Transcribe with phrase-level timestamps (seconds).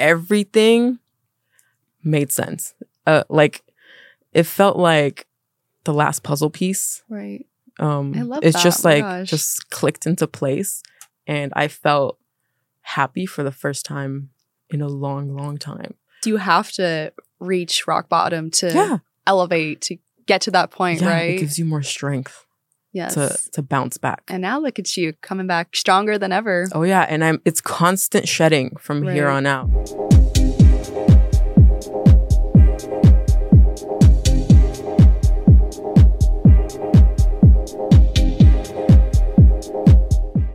[0.00, 0.98] everything
[2.02, 2.74] made sense.
[3.06, 3.62] Uh, like
[4.32, 5.26] it felt like
[5.84, 7.02] the last puzzle piece.
[7.08, 7.46] Right.
[7.78, 8.62] Um, I love it's that.
[8.62, 10.82] just Oh like just clicked into place,
[11.26, 12.18] and I felt
[12.82, 14.30] happy for the first time
[14.68, 15.94] in a long, long time.
[16.22, 19.96] Do you have to reach rock bottom to yeah, elevate to
[20.26, 22.44] get to that point, yeah, it gives you more strength
[22.92, 23.14] yes.
[23.14, 24.22] to to bounce back.
[24.28, 26.66] and now look at you coming back stronger than ever.
[26.72, 29.68] Oh yeah, and I'm it's constant shedding from here on out.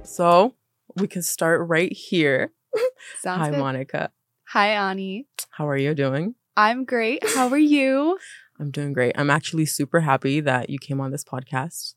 [0.03, 0.55] So
[0.95, 2.53] we can start right here.
[3.19, 3.59] Sounds Hi, good.
[3.59, 4.11] Monica.
[4.49, 5.27] Hi, Ani.
[5.49, 6.35] How are you doing?
[6.55, 7.21] I'm great.
[7.35, 8.17] How are you?
[8.57, 9.13] I'm doing great.
[9.17, 11.95] I'm actually super happy that you came on this podcast.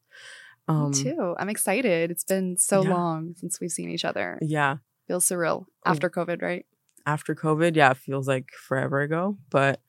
[0.68, 1.34] Um, Me too.
[1.38, 2.10] I'm excited.
[2.10, 2.94] It's been so yeah.
[2.94, 4.38] long since we've seen each other.
[4.42, 4.76] Yeah.
[5.06, 5.90] Feels surreal Oh.
[5.90, 6.66] after COVID, right?
[7.06, 9.38] after COVID, yeah, it feels like forever ago.
[9.48, 9.80] But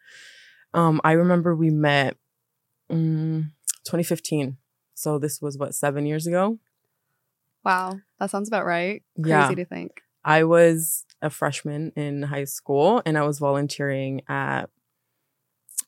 [0.73, 2.15] um, I remember we met
[2.89, 3.43] mm,
[3.83, 4.55] 2015.
[4.93, 6.59] So this was what seven years ago.
[7.65, 9.03] Wow, that sounds about right.
[9.21, 9.49] Crazy Yeah.
[9.53, 10.01] to think.
[10.23, 14.69] I was a freshman in high school, and I was volunteering at.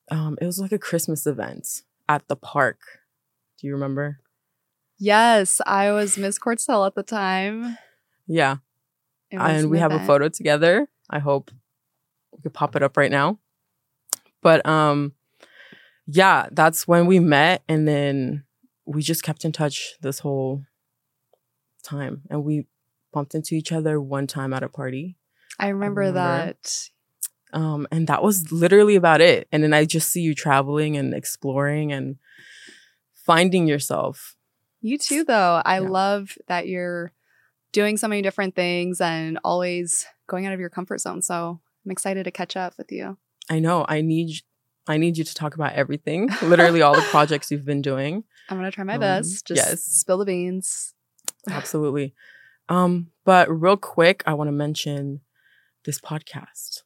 [0.09, 2.79] Um, it was like a Christmas event at the park.
[3.59, 4.19] Do you remember?
[5.03, 7.75] Yes, I was Miss Quartz Hill at the time.
[8.27, 8.57] Yeah,
[9.31, 10.88] and an we have a photo together.
[11.09, 11.49] I hope
[12.31, 13.39] we could pop it up right now.
[14.44, 15.13] But um
[16.05, 18.44] yeah, that's when we met and then
[18.85, 20.61] we just kept in touch this whole
[21.83, 22.67] time and we
[23.11, 25.17] bumped into each other one time at a party.
[25.57, 26.19] I remember, remember.
[26.19, 26.89] that.
[27.53, 29.47] Um and that was literally about it.
[29.52, 32.17] And then I just see you traveling and exploring and
[33.16, 34.35] finding yourself.
[34.81, 35.61] You too, though.
[35.63, 35.87] I Yeah.
[35.89, 37.11] love that you're
[37.71, 41.21] doing so many different things and always going out of your comfort zone.
[41.21, 43.17] So I'm excited to catch up with you.
[43.49, 44.41] I know I need
[44.88, 48.23] I need you to talk about everything, literally all the projects you've been doing.
[48.49, 49.45] I'm gonna try my Um, best.
[49.45, 49.83] Just yes.
[49.83, 50.94] spill the beans.
[51.50, 52.13] Absolutely.
[52.67, 55.22] Um, but real quick, I want to mention
[55.85, 56.81] this podcast.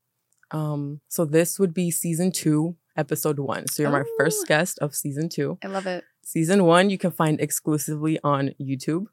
[0.52, 3.68] Um, so this would be season two, episode one.
[3.68, 4.16] So you're my Oh.
[4.20, 5.58] first guest of season two.
[5.64, 6.04] I love it.
[6.26, 9.06] Season one, you can find exclusively on YouTube.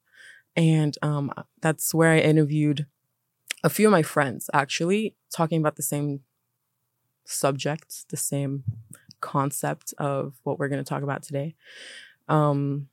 [0.56, 1.30] And um,
[1.60, 2.86] that's where I interviewed
[3.62, 6.20] a few of my friends, actually, talking about the same
[7.26, 8.64] subject, the same
[9.20, 11.54] concept of what we're going to talk about today.
[12.28, 12.88] Um,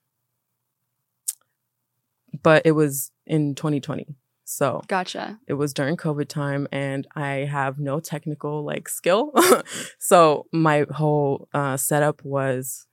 [2.44, 4.06] but it was in 2020.
[4.44, 5.40] So Gotcha.
[5.48, 9.32] it was during COVID time and I have no technical like skill.
[9.98, 12.86] so my whole uh, setup was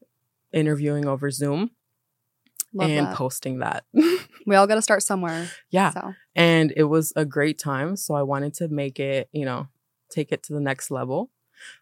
[0.53, 1.71] interviewing over Zoom
[2.73, 3.17] Love and that.
[3.17, 3.84] posting that.
[4.47, 5.49] we all got to start somewhere.
[5.71, 5.91] yeah.
[5.91, 7.97] So And it was a great time.
[7.97, 9.69] So I wanted to make it, you know,
[10.11, 11.31] take it to the next level.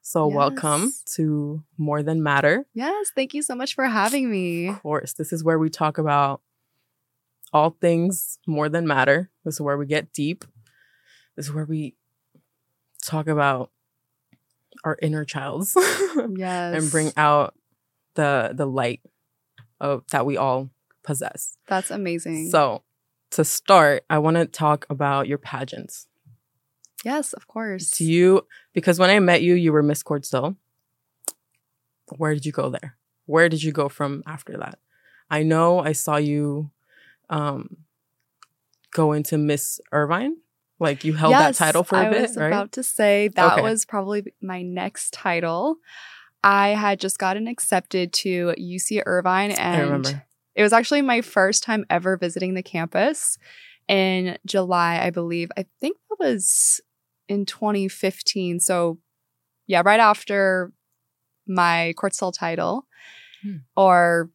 [0.03, 2.65] So welcome to More Than Matter.
[2.75, 4.69] yes, thank you so much for having me.
[4.69, 6.41] Of course, this is where we talk about
[7.53, 9.31] all things more than matter.
[9.45, 10.45] This is where we get deep.
[11.37, 11.97] This is where we
[13.03, 13.71] talk about
[14.85, 16.17] our inner childs Yes.
[16.83, 17.55] and bring out
[18.15, 19.01] the the light
[19.81, 20.71] of that we all
[21.03, 21.57] possess.
[21.69, 22.51] That's amazing.
[22.51, 22.83] So,
[23.33, 26.07] to start, I want to talk about your pageants.
[27.05, 27.91] yes, of course.
[27.99, 30.57] Do you because when I met you, you were Miss Quartz Hill.
[32.17, 32.97] Where did you go there?
[33.27, 34.79] Where did you go from after that?
[35.31, 36.71] I know I saw you
[37.31, 37.79] um
[38.93, 40.37] go into Miss Irvine.
[40.79, 43.29] Like you held Yes, that title for a I bit, I was about to say
[43.29, 43.63] that Okay.
[43.63, 45.77] was probably my next title.
[46.44, 50.22] I had just gotten accepted to UC Irvine and
[50.55, 53.38] it was actually my first time ever visiting the campus
[53.88, 55.50] in July, I believe.
[55.56, 56.81] I think that was
[57.28, 58.60] in 2015.
[58.60, 58.99] So,
[59.66, 60.72] yeah, right after
[61.47, 62.87] my Quartz Hill title,
[63.43, 63.56] Hmm.
[63.77, 64.31] or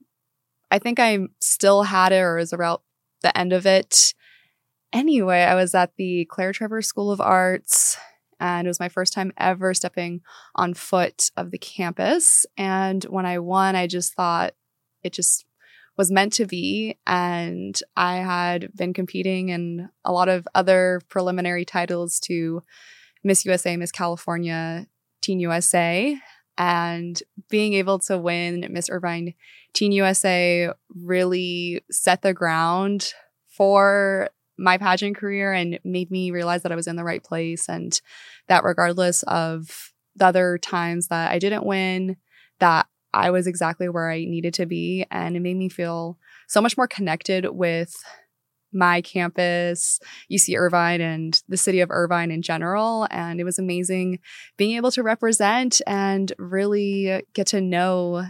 [0.71, 2.79] I think I still had it or was around
[3.21, 4.13] the end of it.
[4.93, 7.97] Anyway, I was at the Claire Trevor School of Arts,
[8.39, 10.21] and it was my first time ever stepping
[10.55, 12.45] on foot of the campus.
[12.57, 14.53] And when I won, I just thought
[15.03, 15.45] it just
[15.97, 16.97] was meant to be.
[17.05, 22.63] And I had been competing in a lot of other preliminary titles to
[23.23, 24.87] Miss USA, Miss California,
[25.21, 26.17] Teen USA.
[26.57, 29.33] And being able to win Miss Irvine
[29.73, 33.13] Teen USA really set the ground
[33.47, 34.29] for
[34.59, 37.99] my pageant career and made me realize that I was in the right place and
[38.47, 42.17] that regardless of the other times that I didn't win,
[42.59, 45.05] that I was exactly where I needed to be.
[45.09, 46.17] And it made me feel
[46.47, 47.95] so much more connected with
[48.71, 49.99] my campus,
[50.31, 53.07] UC Irvine, and the city of Irvine in general.
[53.09, 54.19] And it was amazing
[54.57, 58.25] being able to represent and really get to know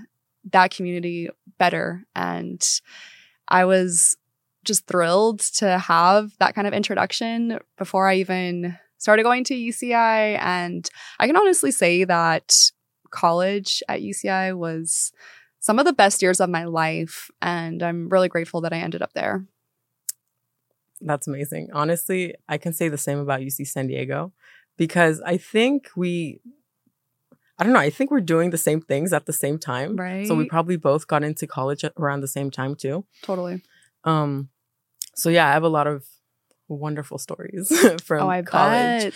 [0.51, 2.05] that community better.
[2.15, 2.65] And
[3.49, 4.15] I was
[4.63, 10.37] just thrilled to have that kind of introduction before I even started going to UCI.
[10.39, 10.89] And
[11.19, 12.71] I can honestly say that
[13.09, 15.11] college at UCI was
[15.59, 17.31] some of the best years of my life.
[17.41, 19.45] And I'm really grateful that I ended up there.
[21.01, 21.69] That's amazing.
[21.73, 24.33] Honestly, I can say the same about UC San Diego
[24.77, 26.41] because I think we
[27.57, 29.97] I don't know, I think we're doing the same things at the same time.
[29.97, 30.25] Right.
[30.25, 33.05] So we probably both got into college around the same time too.
[33.21, 33.61] Totally.
[34.09, 34.49] Um
[35.15, 36.05] so yeah, I have a lot of
[36.67, 37.67] wonderful stories
[38.03, 39.03] from oh, college.
[39.03, 39.13] bet.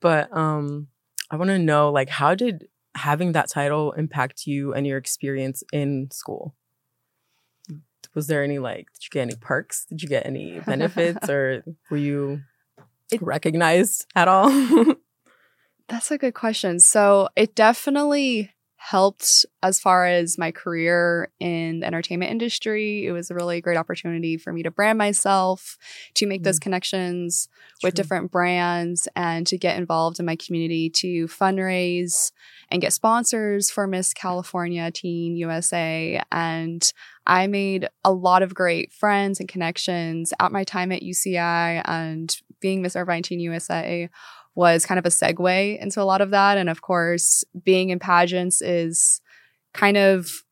[0.00, 0.88] But um
[1.30, 5.62] I want to know like how did having that title impact you and your experience
[5.72, 6.54] in school?
[8.14, 9.84] Was there any like did you get any perks?
[9.86, 12.40] Did you get any benefits or were you
[13.10, 14.50] It- recognized at all?
[15.88, 16.80] That's a good question.
[16.80, 18.50] So it definitely
[18.88, 23.04] helped as far as my career in the entertainment industry.
[23.04, 25.76] It was a really great opportunity for me to brand myself,
[26.14, 26.62] to make those mm.
[26.62, 27.48] connections
[27.82, 32.30] with different brands, and to get involved in my community to fundraise
[32.70, 36.22] and get sponsors for Miss California Teen USA.
[36.30, 36.92] And
[37.26, 42.40] I made a lot of great friends and connections at my time at UCI and
[42.60, 44.08] being Miss Irvine Teen USA
[44.56, 46.58] was kind of a segue into a lot of that.
[46.58, 49.20] And of course, being in pageants is
[49.72, 50.42] kind of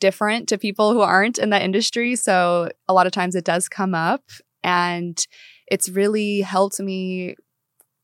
[0.00, 2.16] different to people who aren't in that industry.
[2.16, 4.24] So a lot of times it does come up
[4.64, 5.24] and
[5.68, 7.36] it's really helped me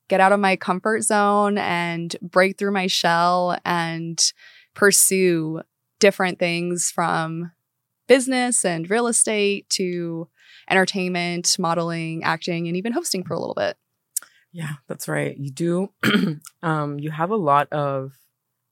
[0.09, 4.33] get out of my comfort zone and break through my shell and
[4.75, 5.63] pursue
[6.01, 7.53] different things from
[8.09, 10.29] business and real estate to
[10.69, 13.77] entertainment, modeling, acting, and even hosting for a little bit.
[14.53, 15.37] Yeah, that's right.
[15.37, 15.91] You do.
[16.63, 18.13] um, you have a lot of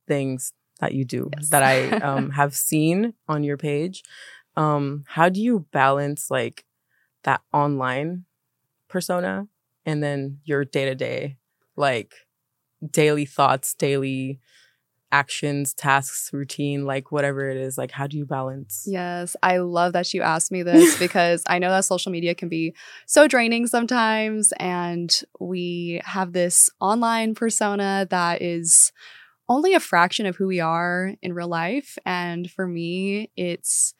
[0.07, 1.49] things that you do Yes.
[1.51, 4.03] that I um, have seen on your page.
[4.57, 6.65] Um, how do you balance like
[7.25, 8.25] that online
[8.89, 9.49] persona
[9.87, 11.37] and then your day to day,
[11.77, 12.15] like
[12.91, 14.41] daily thoughts, daily
[15.12, 17.78] actions, tasks, routine, like whatever it is?
[17.78, 18.84] Like, how do you balance?
[18.87, 22.49] Yes, I love that you asked me this because I know that social media can
[22.49, 22.75] be
[23.06, 24.52] so draining sometimes.
[24.58, 28.93] And we have this online persona that is
[29.49, 31.99] only a fraction of who we are in real life.
[32.05, 33.94] And for me, it's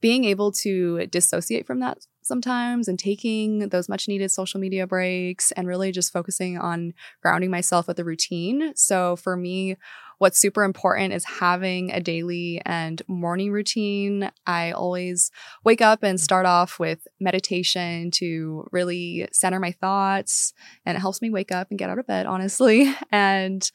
[0.00, 5.52] being able to dissociate from that sometimes and taking those much needed social media breaks
[5.52, 8.72] and really just focusing on grounding myself with a routine.
[8.76, 9.76] So for me,
[10.20, 14.30] what's super important is having a daily and morning routine.
[14.46, 15.30] I always
[15.64, 20.52] wake up and start off with meditation to really center my thoughts,
[20.84, 22.94] and it helps me wake up and get out of bed, honestly.
[23.10, 23.68] And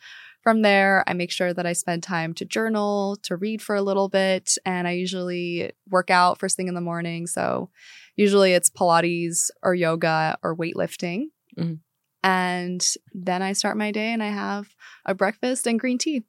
[0.44, 3.82] from there, I make sure that I spend time to journal, to read for a
[3.82, 7.26] little bit, and I usually work out first thing in the morning.
[7.26, 7.72] So
[8.16, 11.32] usually it's Pilates or yoga or weightlifting.
[11.58, 11.80] Mhm.
[12.24, 14.68] And then I start my day and I have
[15.06, 16.24] a breakfast and green tea.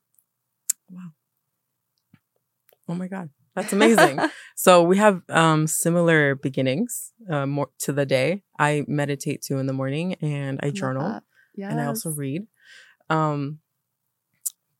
[2.88, 4.20] Oh my god, that's amazing.
[4.56, 8.42] so we have um similar beginnings uh, more to the day.
[8.58, 11.20] I meditate too in the morning and I journal.
[11.54, 11.72] Yes.
[11.72, 12.46] and I also read.
[13.10, 13.58] Um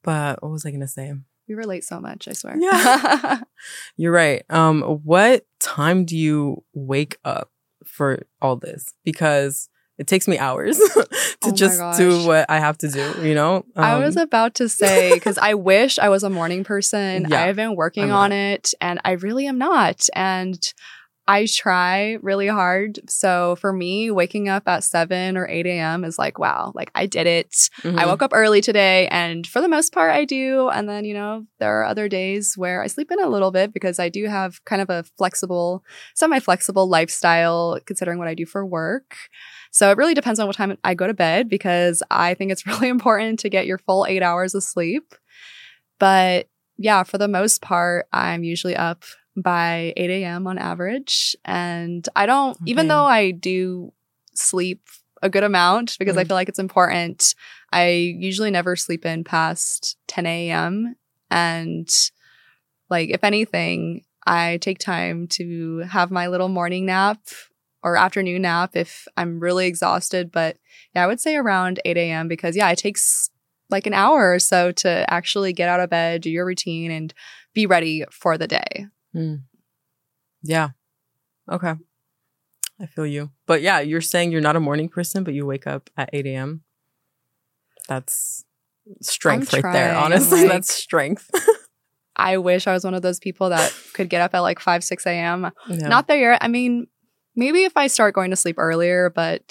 [0.02, 1.12] but what was I going to say?
[1.48, 2.56] We relate so much, I swear.
[2.58, 3.40] Yeah.
[3.96, 4.44] You're right.
[4.50, 7.50] Um what time do you wake up
[7.84, 8.94] for all this?
[9.04, 11.06] Because it takes me hours to
[11.44, 11.96] Oh just gosh.
[11.96, 13.64] do what I have to do, you know?
[13.76, 17.26] I was Um, about to say because I wish I was a morning person.
[17.28, 18.36] Yeah, I have been working I'm on not.
[18.36, 20.06] it and I really am not.
[20.14, 20.58] And
[21.28, 23.00] I try really hard.
[23.10, 26.04] So for me, waking up at 7 or 8 a.m.
[26.04, 27.50] is like, wow, like I did it.
[27.82, 27.98] mhm.
[27.98, 30.68] I woke up early today and for the most part I do.
[30.68, 33.72] And then, you know, there are other days where I sleep in a little bit
[33.74, 35.82] because I do have kind of a flexible,
[36.14, 39.16] semi flexible lifestyle considering what I do for work.
[39.76, 42.66] So it really depends on what time I go to bed because I think it's
[42.66, 45.14] really important to get your full eight hours of sleep.
[45.98, 49.04] But yeah, for the most part, I'm usually up
[49.36, 50.46] by 8 a.m.
[50.46, 51.36] on average.
[51.44, 53.92] And I don't, even though I do
[54.32, 54.80] sleep
[55.20, 56.28] a good amount because I Mm.
[56.28, 57.34] feel like it's important,
[57.70, 60.96] I usually never sleep in past 10 a.m.
[61.30, 61.86] And
[62.88, 67.18] like, if anything, I take time to have my little morning nap
[67.86, 70.32] or afternoon nap if I'm really exhausted.
[70.32, 70.58] But
[70.92, 72.26] yeah, I would say around 8 a.m.
[72.26, 73.30] because yeah, it takes
[73.70, 77.14] like an hour or so to actually get out of bed, do your routine, and
[77.54, 78.86] be ready for the day.
[79.14, 79.42] Mm.
[80.42, 80.70] Yeah.
[81.50, 81.74] Okay.
[82.80, 83.30] I feel you.
[83.46, 86.26] But yeah, you're saying you're not a morning person, but you wake up at 8
[86.26, 86.62] a.m.
[87.88, 88.44] That's
[89.00, 89.94] strength right there.
[89.94, 91.30] Honestly, like- that's strength.
[92.18, 94.82] I wish I was one of those people that could get up at like 5,
[94.82, 95.52] 6 a.m.
[95.68, 95.88] Yeah.
[95.88, 96.38] Not there yet.
[96.42, 96.86] I mean,
[97.36, 99.42] maybe if I start going to sleep earlier, but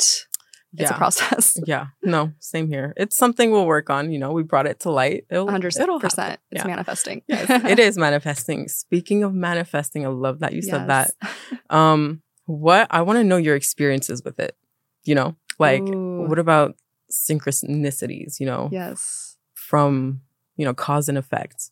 [0.77, 0.94] it's yeah.
[0.94, 1.58] a process.
[1.65, 1.88] Yeah.
[2.04, 2.94] No, same here.
[2.98, 4.12] It's something we'll work on.
[4.12, 5.25] You know, we brought it to light.
[5.30, 5.80] It'll, 100%.
[5.80, 6.38] it'll happen.
[6.51, 6.68] It's Yeah.
[6.68, 7.22] manifesting.
[7.27, 8.68] Yes, it is manifesting.
[8.68, 11.12] Speaking of manifesting, I love that you said that.
[11.70, 14.56] Um, what I want to know your experiences with it.
[15.04, 16.27] You know, like Ooh.
[16.27, 16.75] what about
[17.12, 18.39] synchronicities?
[18.39, 19.38] You know, Yes.
[19.54, 20.22] from
[20.58, 21.72] you know cause and effect.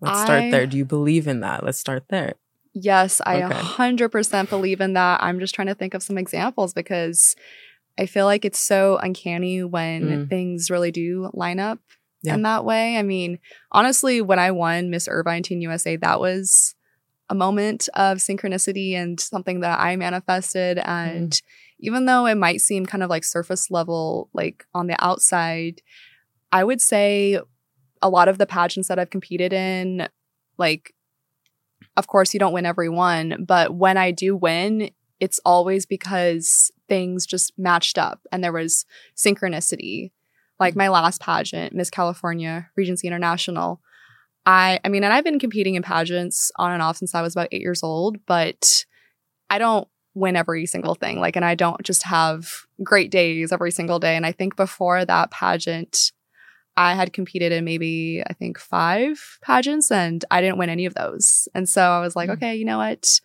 [0.00, 0.66] Let's start there.
[0.66, 1.64] Do you believe in that?
[1.64, 2.34] Let's start there.
[2.78, 3.54] Yes, I Okay.
[3.54, 5.22] 100% believe in that.
[5.22, 7.34] I'm just trying to think of some examples because
[7.98, 10.28] I feel like it's so uncanny when Mm.
[10.28, 11.78] things really do line up
[12.22, 12.34] Yeah.
[12.34, 12.98] in that way.
[12.98, 13.38] I mean,
[13.72, 16.74] honestly, when I won Miss Irvine Teen USA, that was
[17.30, 20.78] a moment of synchronicity and something that I manifested.
[20.84, 21.40] And
[21.80, 25.80] even though it might seem kind of like surface level, like on the outside,
[26.52, 27.40] I would say
[28.02, 30.08] a lot of the pageants that I've competed in,
[30.58, 30.92] like,
[31.96, 34.90] of course, you don't win every one, but when I do win,
[35.20, 38.84] it's always because things just matched up and there was
[39.16, 40.12] synchronicity.
[40.60, 40.78] Like mm.
[40.78, 43.80] my last pageant, Miss California Regency International.
[44.44, 47.34] I I mean, and I've been competing in pageants on and off since I was
[47.34, 48.84] about 8 years old, but
[49.48, 51.20] I don't win every single thing.
[51.20, 52.48] Like and I don't just have
[52.82, 54.16] great days every single day.
[54.16, 56.12] And I think before that pageant,
[56.76, 60.94] I had competed in maybe I think 5 pageants and I didn't win any of
[60.94, 61.48] those.
[61.54, 62.34] And so I was like, Mm.
[62.34, 63.20] okay, you know what?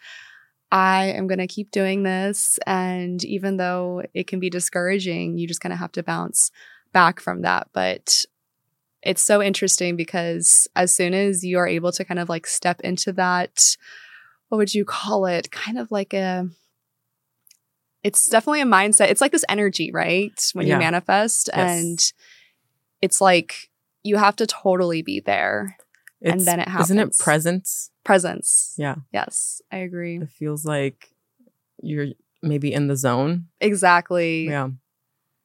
[0.71, 2.57] I am going to keep doing this.
[2.65, 6.49] And even though it can be discouraging, you just kind of have to bounce
[6.93, 7.67] back from that.
[7.73, 8.25] But
[9.03, 12.79] it's so interesting because as soon as you are able to kind of like step
[12.81, 13.75] into that,
[14.47, 15.51] what would you call it?
[15.51, 16.47] Kind of like a,
[18.03, 19.09] it's definitely a mindset.
[19.09, 20.31] It's like this energy, right?
[20.53, 20.75] When Yeah.
[20.75, 21.49] you manifest.
[21.53, 21.81] Yes.
[21.81, 22.13] And
[23.01, 23.69] it's like
[24.03, 25.77] you have to totally be there.
[26.23, 26.91] And then it happens.
[26.91, 27.89] Isn't it presence?
[28.03, 28.75] Presence.
[28.77, 28.95] Yeah.
[29.11, 30.17] Yes, I agree.
[30.17, 31.09] It feels like
[31.81, 32.07] you're
[32.43, 33.47] maybe in the zone.
[33.59, 34.47] Exactly.
[34.47, 34.69] Yeah.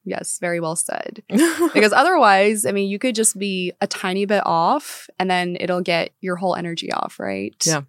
[0.03, 1.23] Yes, very well said.
[1.73, 5.81] Because otherwise, I mean, you could just be a tiny bit off and then it'll
[5.81, 7.55] get your whole energy off, right?
[7.65, 7.81] Yeah.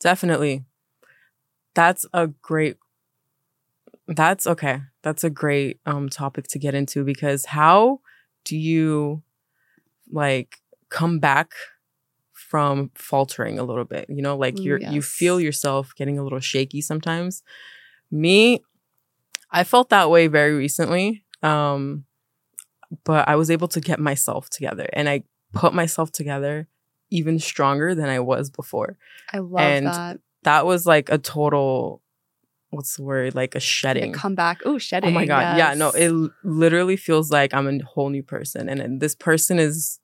[0.00, 0.64] Definitely.
[1.74, 2.76] That's a great
[4.08, 4.82] that's okay.
[5.02, 8.00] That's a great um topic to get into because how
[8.46, 9.22] do you
[10.10, 10.56] like
[10.88, 11.50] come back
[12.32, 14.06] from faltering a little bit?
[14.08, 17.42] You know, like you're you feel yourself getting a little shaky sometimes.
[18.10, 18.60] Me,
[19.50, 21.24] I felt that way very recently.
[21.42, 22.04] Um
[23.04, 26.68] but I was able to get myself together and I put myself together
[27.10, 28.96] even stronger than I was before
[29.32, 30.20] I love And that.
[30.44, 32.00] that was like a total
[32.70, 34.60] what's the word like a shedding comeback.
[34.64, 35.10] Oh, shedding.
[35.10, 36.12] oh my god yeah no it
[36.44, 40.00] literally feels like i'm a whole new person and, and this person is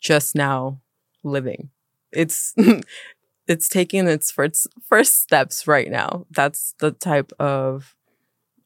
[0.00, 0.80] just now
[1.22, 1.70] living
[2.12, 2.54] it's
[3.46, 7.94] it's taking its first first steps right now that's the type of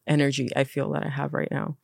[0.07, 1.77] energy i feel that i have right now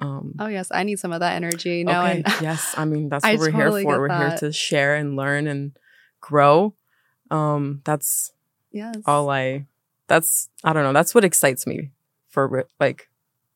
[0.00, 0.68] um Oh, yes.
[0.72, 1.84] I need some of that energy.
[1.84, 4.36] No, okay, and yes i mean that's I what we're totally here for we're here
[4.38, 5.76] to share and learn and
[6.20, 6.74] grow
[7.30, 8.32] um that's
[8.72, 8.96] yes.
[9.06, 9.66] all I
[10.12, 11.90] that's I don't know that's what excites me
[12.28, 13.08] for like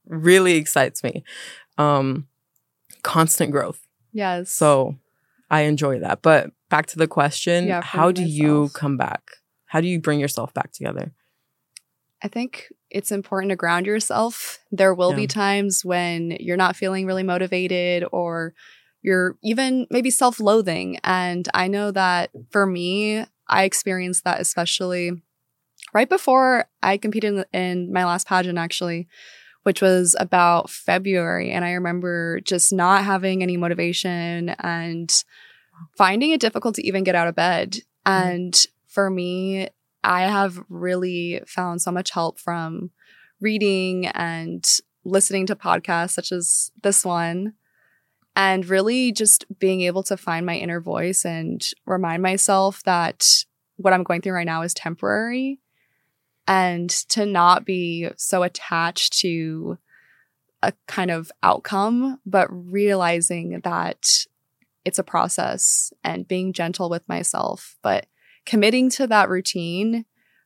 [0.07, 1.23] really excites me
[1.77, 2.27] um
[3.03, 3.81] constant growth
[4.13, 4.51] yes.
[4.51, 4.97] so
[5.51, 9.33] I enjoy that but back to the question Yeah, how do you come back
[9.67, 11.13] how do you bring yourself back together
[12.23, 14.59] I think it's important to ground yourself.
[14.73, 15.17] There will Yeah.
[15.17, 18.55] be times when you're not feeling really motivated or
[19.03, 20.99] you're even maybe self loathing.
[21.05, 25.13] And I know that for me, I experienced that especially
[25.97, 29.09] right before I competed in, in my last pageant, actually,
[29.63, 31.53] which was about February.
[31.53, 35.25] And I remember just not having any motivation and
[35.97, 37.77] finding it difficult to even get out of bed.
[38.05, 38.29] Mm-hmm.
[38.29, 39.69] And for me,
[40.05, 42.91] I have really found so much help from
[43.41, 44.63] reading and
[45.03, 47.55] listening to podcasts such as this one
[48.35, 53.95] and really just being able to find my inner voice and remind myself that what
[53.95, 55.59] I'm going through right now is temporary
[56.47, 59.79] and to not be so attached to
[60.63, 64.09] a kind of outcome, but realizing that
[64.85, 67.77] it's a process and being gentle with myself.
[67.83, 68.07] But
[68.45, 70.05] committing to that routine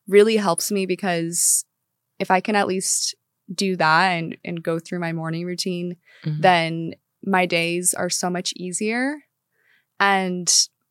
[0.09, 1.65] really helps me because
[2.19, 3.15] if I can at least
[3.53, 6.41] do that and, and go through my morning routine, Mhm.
[6.43, 9.17] then my days are so much easier.
[9.99, 10.51] And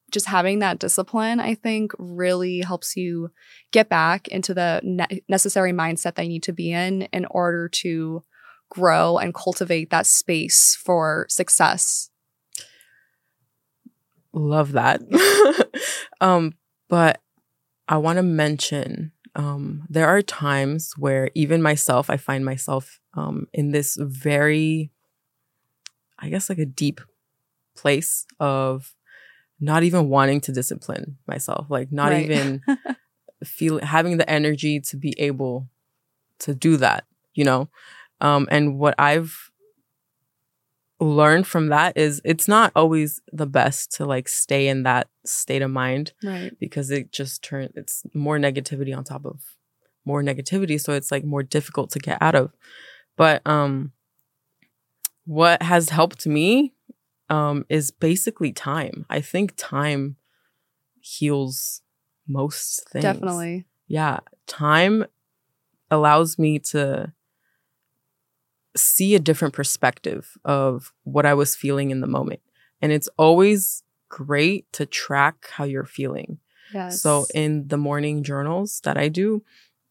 [0.10, 3.32] just having that discipline, I think, really helps you
[3.72, 7.70] get back into the ne- necessary mindset that you need to be in in order
[7.70, 8.24] to
[8.70, 12.10] grow and cultivate that space for success.
[14.34, 15.02] Love that.
[16.22, 16.54] um,
[16.88, 17.22] but
[17.88, 23.48] I want to mention um, there are times where even myself, I find myself um,
[23.54, 24.92] in this very,
[26.20, 27.02] I guess, like a deep
[27.76, 28.94] place of
[29.60, 32.30] not even wanting to discipline myself, like not right.
[32.30, 32.62] even
[33.44, 35.68] feel having the energy to be able
[36.40, 37.70] to do that, you know?
[38.22, 39.52] Um, and what I've
[41.00, 45.62] learned from that is it's not always the best to like stay in that state
[45.62, 46.14] of mind.
[46.24, 46.58] Right.
[46.60, 49.42] Because it just turns, it's more negativity on top of
[50.06, 50.80] more negativity.
[50.80, 52.52] So it's like more difficult to get out of.
[53.16, 53.92] But, um,
[55.26, 56.74] what has helped me
[57.30, 59.06] um, is basically time.
[59.10, 60.18] I think time
[61.00, 61.82] heals
[62.28, 63.04] most things.
[63.04, 63.66] Definitely.
[63.88, 64.20] Yeah.
[64.48, 65.06] Time
[65.92, 67.14] allows me to
[68.78, 72.42] see a different perspective of what I was feeling in the moment.
[72.82, 76.40] And it's always great to track how you're feeling.
[76.74, 77.02] Yes.
[77.02, 79.44] So in the morning journals that I do,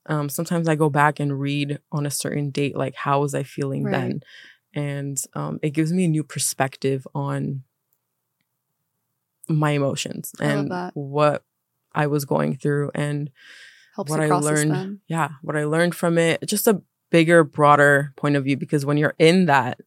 [0.07, 3.43] um, sometimes I go back and read on a certain date, like how was I
[3.43, 3.93] feeling right.
[3.93, 4.23] then?
[4.79, 7.65] And um, it gives me a new perspective on
[9.49, 11.43] my emotions and what
[11.93, 13.31] I was going through and
[13.97, 14.71] Helps what I learned.
[14.71, 15.01] Them.
[15.09, 16.47] Yeah, what I learned from it.
[16.47, 16.81] Just a
[17.11, 19.81] bigger, broader point of view because when you're in that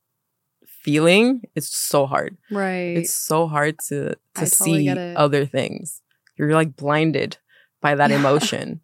[0.68, 2.38] feeling, it's so hard.
[2.50, 2.98] Right.
[2.98, 6.02] It's so hard to to see other things.
[6.36, 7.38] You're like blinded
[7.80, 8.82] by that emotion.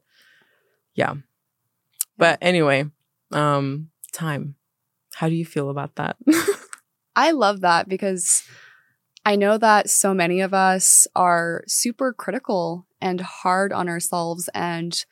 [0.94, 1.16] yeah.
[2.18, 2.86] But anyway,
[3.34, 4.56] um, time.
[5.18, 6.16] How do you feel about that?
[7.16, 8.44] I love that because
[9.26, 14.48] I know that so many of us are super critical and hard on ourselves.
[14.54, 15.04] And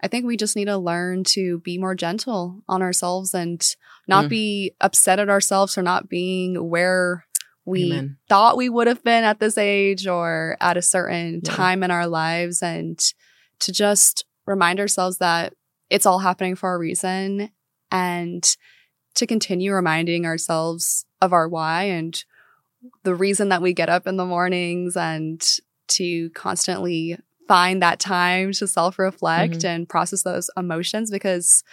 [0.00, 3.60] I think we just need to learn to be more gentle on ourselves and
[4.06, 4.28] not mm.
[4.28, 7.26] be upset at ourselves for not being where
[7.64, 8.18] we Amen.
[8.28, 11.52] thought we would have been at this age or at a certain yeah.
[11.52, 12.62] time in our lives.
[12.62, 12.96] And
[13.58, 15.52] to just remind ourselves that
[15.90, 17.50] it's all happening for a reason.
[17.90, 18.56] And
[19.18, 22.24] to continue reminding ourselves of our why and
[23.02, 28.52] the reason that we get up in the mornings and to constantly find that time
[28.52, 29.66] to self reflect mm-hmm.
[29.66, 31.64] and process those emotions because,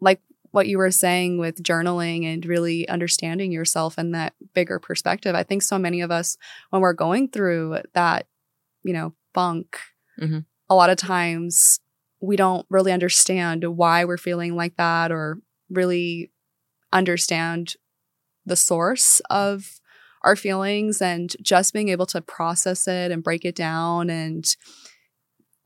[0.00, 0.20] like
[0.52, 5.42] what you were saying with journaling and really understanding yourself and that bigger perspective, I
[5.42, 6.36] think so many of us,
[6.70, 8.26] when we're going through that,
[8.84, 9.76] you know, funk,
[10.20, 10.40] mm-hmm.
[10.68, 11.80] a lot of times
[12.20, 15.38] we don't really understand why we're feeling like that or
[15.70, 16.30] really
[16.92, 17.74] understand
[18.46, 19.80] the source of
[20.22, 24.10] our feelings and just being able to process it and break it down.
[24.10, 24.44] And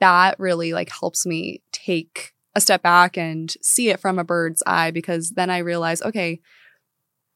[0.01, 4.63] that really like helps me take a step back and see it from a bird's
[4.67, 6.41] eye because then I realize okay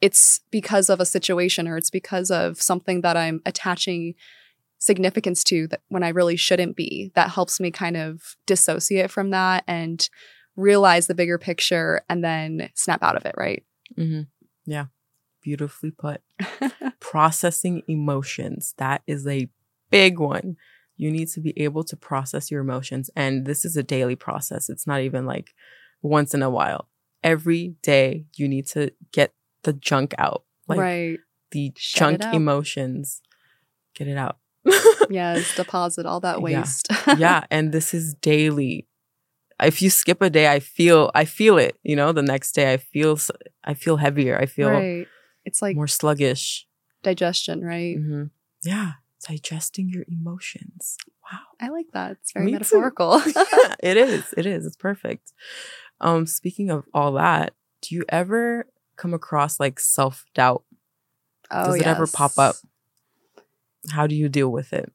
[0.00, 4.14] it's because of a situation or it's because of something that I'm attaching
[4.78, 7.10] significance to that when I really shouldn't be.
[7.14, 10.08] That helps me kind of dissociate from that and
[10.54, 13.64] realize the bigger picture and then snap out of it right
[13.96, 14.22] Mm-hmm.
[14.66, 14.86] Yeah.
[15.42, 16.20] Beautifully put.
[17.00, 18.74] Processing emotions.
[18.78, 19.48] That is a
[19.90, 20.56] big one.
[20.96, 23.08] You need to be able to process your emotions.
[23.14, 24.68] And this is a daily process.
[24.68, 25.54] It's not even like
[26.02, 26.88] once in a while.
[27.22, 30.44] Every day you need to get the junk out.
[30.66, 31.18] Like right.
[31.52, 33.22] the Shut junk emotions.
[33.94, 34.38] Get it out.
[35.08, 36.88] yes, deposit all that waste.
[36.90, 37.16] Yeah.
[37.16, 37.44] yeah.
[37.50, 38.86] And this is daily
[39.62, 41.78] if you skip a day, I feel I feel it.
[41.82, 43.18] You know, the next day I feel
[43.64, 44.38] I feel heavier.
[44.38, 45.06] I feel right.
[45.44, 46.66] It's like more sluggish.
[47.02, 47.96] Digestion, right?
[47.96, 48.24] Mm-hmm.
[48.64, 48.92] Yeah,
[49.26, 50.96] digesting your emotions.
[51.30, 52.12] Wow, I like that.
[52.12, 53.20] It's very Me metaphorical.
[53.26, 54.34] yeah, it is.
[54.36, 54.66] It is.
[54.66, 55.32] It's perfect.
[56.00, 58.66] Um, speaking of all that, do you ever
[58.96, 60.64] come across like self doubt?
[61.50, 61.96] Oh, Does it yes.
[61.96, 62.56] ever pop up?
[63.90, 64.92] How do you deal with it?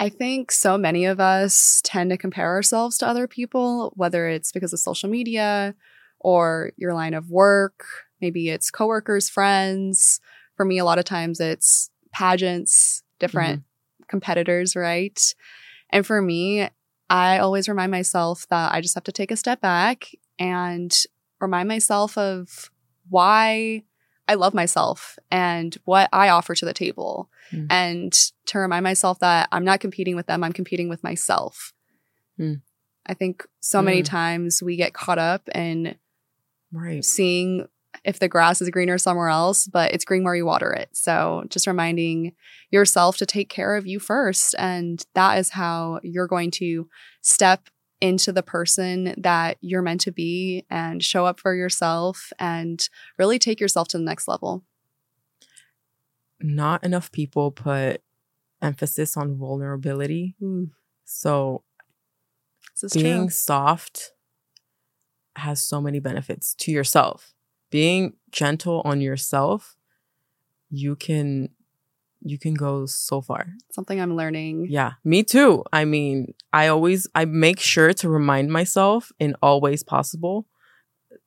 [0.00, 4.50] I think so many of us tend to compare ourselves to other people, whether it's
[4.50, 5.74] because of social media
[6.18, 7.84] or your line of work,
[8.18, 10.18] maybe it's coworkers, friends.
[10.56, 14.04] For me, a lot of times it's pageants, different mm-hmm.
[14.08, 15.34] competitors, right?
[15.90, 16.70] And for me,
[17.10, 20.08] I always remind myself that I just have to take a step back
[20.38, 20.96] and
[21.40, 22.70] remind myself of
[23.10, 23.82] why
[24.30, 27.28] I love myself and what I offer to the table.
[27.50, 27.66] Mm.
[27.68, 28.12] And
[28.46, 31.72] to remind myself that I'm not competing with them, I'm competing with myself.
[32.38, 32.60] Mm.
[33.06, 34.04] I think so many mm.
[34.04, 35.96] times we get caught up in
[36.72, 37.04] right.
[37.04, 37.66] seeing
[38.04, 40.90] if the grass is greener somewhere else, but it's green where you water it.
[40.92, 42.32] So just reminding
[42.70, 44.54] yourself to take care of you first.
[44.60, 46.88] And that is how you're going to
[47.20, 47.68] step
[48.00, 53.38] into the person that you're meant to be and show up for yourself and really
[53.38, 54.64] take yourself to the next level.
[56.40, 58.02] Not enough people put
[58.62, 60.36] emphasis on vulnerability.
[60.42, 60.70] Mm,
[61.04, 61.62] So
[62.92, 63.28] being true.
[63.28, 64.12] soft
[65.36, 67.34] has so many benefits to yourself.
[67.70, 69.76] Being gentle on yourself,
[70.70, 71.50] you can
[72.22, 73.46] you can go so far.
[73.70, 74.66] Something I'm learning.
[74.68, 75.64] Yeah, me too.
[75.72, 80.46] I mean, I always I make sure to remind myself in all ways possible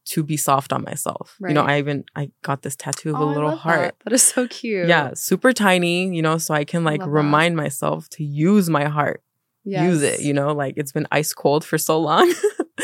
[0.06, 1.36] to be soft on myself.
[1.42, 3.96] You know, I even I got this tattoo of Oh, a little heart.
[4.00, 4.04] That.
[4.06, 4.88] that is so cute.
[4.88, 7.16] Yeah, super tiny, you know, so I can like Love that.
[7.16, 9.24] remind myself to use my heart.
[9.66, 12.34] Use it, you know, like it's been ice cold for so long.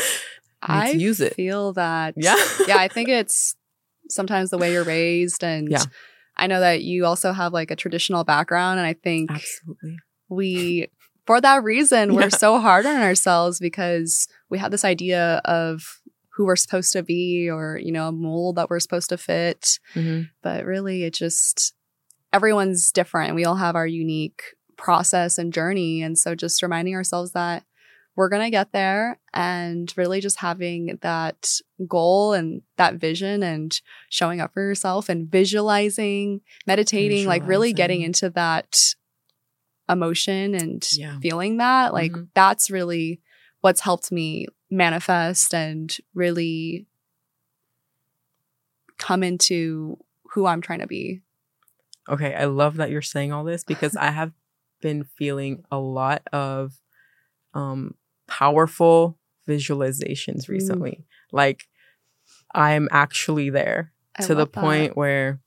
[0.62, 1.34] I use it.
[1.34, 2.14] feel that.
[2.16, 2.36] yeah.
[2.66, 3.54] yeah, I think it's
[4.08, 5.44] sometimes the way you're raised.
[5.44, 5.84] And Yeah.
[6.40, 8.78] I know that you also have like a traditional background.
[8.80, 9.96] And I think Absolutely.
[10.28, 10.88] we,
[11.26, 12.28] for that reason, we're Yeah.
[12.30, 15.82] so hard on ourselves because we have this idea of
[16.30, 19.78] who we're supposed to be or, you know, a mold that we're supposed to fit.
[19.94, 20.30] Mhm.
[20.42, 21.74] But really, it just,
[22.32, 23.34] everyone's different.
[23.34, 24.42] We all have our unique
[24.78, 26.00] process and journey.
[26.02, 27.64] And so just reminding ourselves that
[28.16, 31.52] we're going to get there and really just having that
[31.86, 38.02] goal and that vision and showing up for yourself and visualizing, meditating, like really getting
[38.02, 38.94] into that
[39.88, 41.18] emotion and Yeah.
[41.20, 41.92] feeling that.
[41.92, 42.28] Like Mhm.
[42.34, 43.20] that's really
[43.60, 46.86] what's helped me manifest and really
[48.98, 49.98] come into
[50.32, 51.22] who I'm trying to be.
[52.08, 54.32] Okay, I love that you're saying all this because I have
[54.80, 56.72] been feeling a lot of
[57.52, 57.94] um
[58.30, 60.48] powerful visualizations Mm.
[60.48, 61.04] recently.
[61.32, 61.68] Like
[62.54, 64.60] I'm actually there I to the love that.
[64.60, 65.40] point where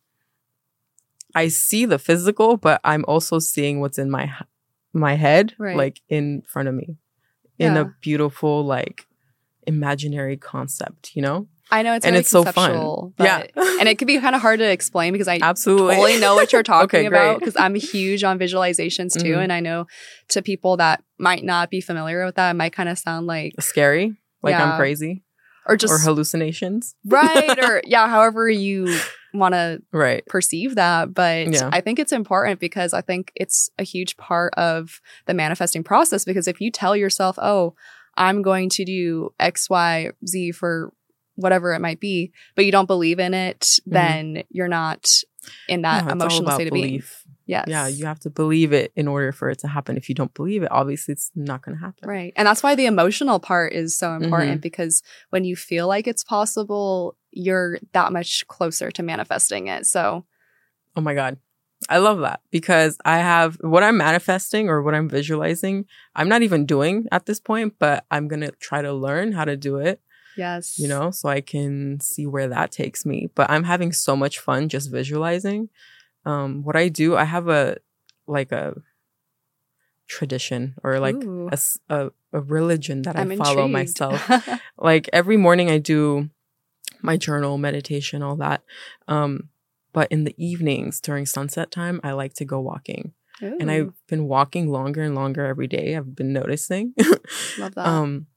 [1.36, 4.32] I see the physical, but I'm also seeing what's in my
[4.96, 5.76] my head, Right.
[5.76, 6.98] like in front of me,
[7.58, 7.82] in Yeah.
[7.82, 9.08] a beautiful like
[9.66, 11.16] imaginary concept.
[11.16, 13.14] You know, I know it's and very it's so fun.
[13.20, 13.46] yeah,
[13.80, 16.54] and it can be kind of hard to explain because I absolutely totally know what
[16.54, 19.34] you're talking Okay, about because I'm huge on visualizations too.
[19.36, 19.44] Mhm.
[19.44, 19.88] And I know
[20.30, 23.54] to people that might not be familiar with that, it might kind of sound like,
[23.60, 24.16] scary.
[24.44, 24.72] Like Yeah.
[24.74, 25.24] I'm crazy
[25.66, 26.96] or just or hallucinations.
[27.06, 29.00] right, or yeah, however you
[29.34, 30.24] want to Right.
[30.28, 31.14] perceive that.
[31.14, 31.70] But Yeah.
[31.72, 36.26] I think it's important because I think it's a huge part of the manifesting process.
[36.26, 37.74] Because if you tell yourself, oh,
[38.16, 40.92] I'm going to do X, Y, Z for
[41.36, 45.10] whatever it might be, but you don't believe in it, then you're not
[45.68, 46.08] in that Mm-hmm.
[46.10, 46.86] All emotional state of being.
[46.88, 47.24] belief.
[47.46, 47.66] Yes.
[47.68, 49.98] Yeah, you have to believe it in order for it to happen.
[49.98, 52.08] If you don't believe it, obviously it's not going to happen.
[52.08, 52.32] Right.
[52.38, 54.62] And that's why the emotional part is so important Mhm.
[54.62, 59.86] because when you feel like it's possible, you're that much closer to manifesting it.
[59.86, 60.26] So,
[60.96, 61.38] Oh my God.
[61.90, 66.44] I love that because I have what I'm manifesting or what I'm visualizing, I'm not
[66.44, 69.78] even doing at this point, but I'm going to try to learn how to do
[69.80, 70.00] it,
[70.38, 70.78] yes.
[70.78, 73.30] you know, so I can see where that takes me.
[73.36, 75.70] But I'm having so much fun just visualizing.
[76.26, 77.78] Um, what I do, I have a
[78.28, 78.76] like a
[80.08, 81.58] tradition or like a
[81.90, 84.00] a, a, religion that I I'm follow intrigued.
[84.00, 84.30] myself.
[84.78, 86.30] like every morning I do
[87.02, 88.64] my journal, meditation, all that.
[89.08, 89.50] Um,
[89.92, 93.14] but in the evenings during sunset time, I like to go walking.
[93.42, 95.98] And I've been walking longer and longer every day.
[95.98, 96.94] I've been noticing.
[97.58, 97.86] love that.
[97.86, 98.28] um,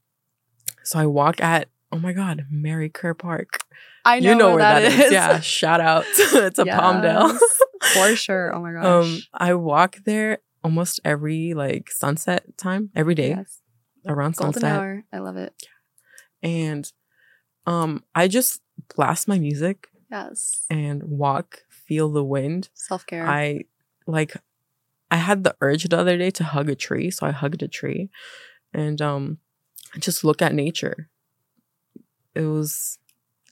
[0.83, 3.59] so I walk at oh my god, Marie Kerr Park.
[4.05, 5.01] I know, you know where that that is.
[5.07, 5.13] is.
[5.13, 6.25] Yeah, shout out to
[6.65, 7.33] Palmdale.
[7.41, 7.61] Yes,
[7.95, 8.55] For sure.
[8.55, 8.85] Oh my gosh.
[8.85, 13.61] um, I walk there almost every like sunset time, every day Yes.
[14.07, 14.77] around Golden sunset.
[14.77, 15.05] hour.
[15.13, 15.55] I love it.
[16.43, 16.93] and
[17.67, 18.61] um i just
[18.95, 20.65] blast my music Yes.
[20.71, 23.27] and walk feel the wind Self care.
[23.27, 23.65] i
[24.07, 24.37] like
[25.11, 27.69] i had the urge the other day to hug a tree so i hugged a
[27.69, 28.11] tree
[28.73, 29.39] and um
[29.99, 31.09] just look at nature
[32.37, 32.99] it was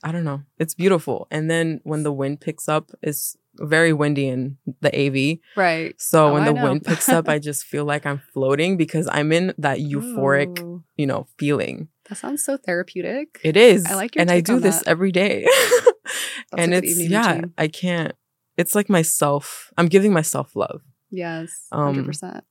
[0.03, 4.27] i don't know it's beautiful and then when the wind picks up it's very windy
[4.27, 5.99] in the av right.
[5.99, 9.31] so Oh, when the wind picks up i just feel like i'm floating because i'm
[9.31, 13.39] in that euphoric Ooh, you know feeling that sounds so therapeutic.
[13.43, 13.85] It is.
[13.87, 14.87] I like your and I do this that.
[14.87, 15.47] every day.
[16.57, 17.53] And it's yeah, routine.
[17.57, 18.13] I can't
[18.57, 19.73] it's like myself.
[19.77, 20.81] I'm giving myself love.
[21.09, 21.67] Yes.
[21.71, 22.41] Um, 100%.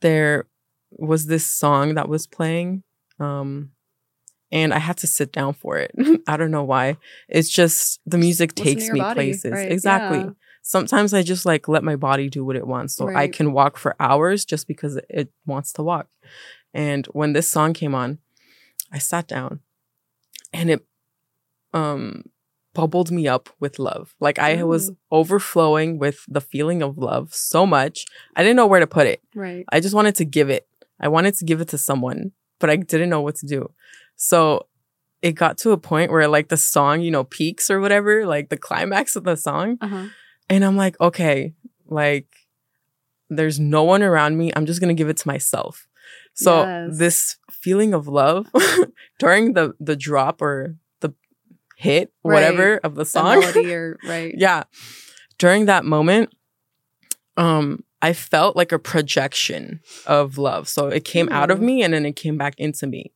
[0.00, 0.48] There
[0.90, 2.82] was this song that was playing
[3.20, 3.70] um
[4.50, 5.92] and I had to sit down for it.
[6.26, 6.96] I don't know why.
[7.28, 9.52] It's just the music to takes me body, places.
[9.52, 10.18] right, Exactly.
[10.18, 10.30] yeah.
[10.62, 12.94] Sometimes I just like let my body do what it wants.
[12.94, 16.08] So I can walk for hours just because it- it wants to walk.
[16.74, 18.18] And when this song came on,
[18.92, 19.60] I sat down
[20.52, 20.84] and it
[21.72, 22.24] um
[22.74, 24.14] bubbled me up with love.
[24.20, 28.04] Like I was overflowing with the feeling of love so much.
[28.36, 29.20] I didn't know where to put it.
[29.34, 29.64] Right.
[29.72, 30.68] I just wanted to give it.
[31.00, 33.70] I wanted to give it to someone, but I didn't know what to do.
[34.18, 34.66] So
[35.22, 38.50] it got to a point where like the song, you know, peaks or whatever, like
[38.50, 39.78] the climax of the song.
[39.80, 40.08] Uh-huh.
[40.50, 41.54] And I'm like, okay,
[41.86, 42.26] like
[43.30, 44.52] there's no one around me.
[44.54, 45.86] I'm just going to give it to myself.
[46.34, 46.98] So Yes.
[46.98, 48.46] this feeling of love
[49.18, 51.12] during the the drop or the
[51.76, 52.34] hit, Right.
[52.34, 53.40] whatever of the The song.
[53.40, 54.34] melody or right.
[54.36, 54.64] yeah.
[55.38, 56.30] During that moment,
[57.36, 60.68] um, I felt like a projection of love.
[60.68, 63.12] So it came out of me and then it came back into me.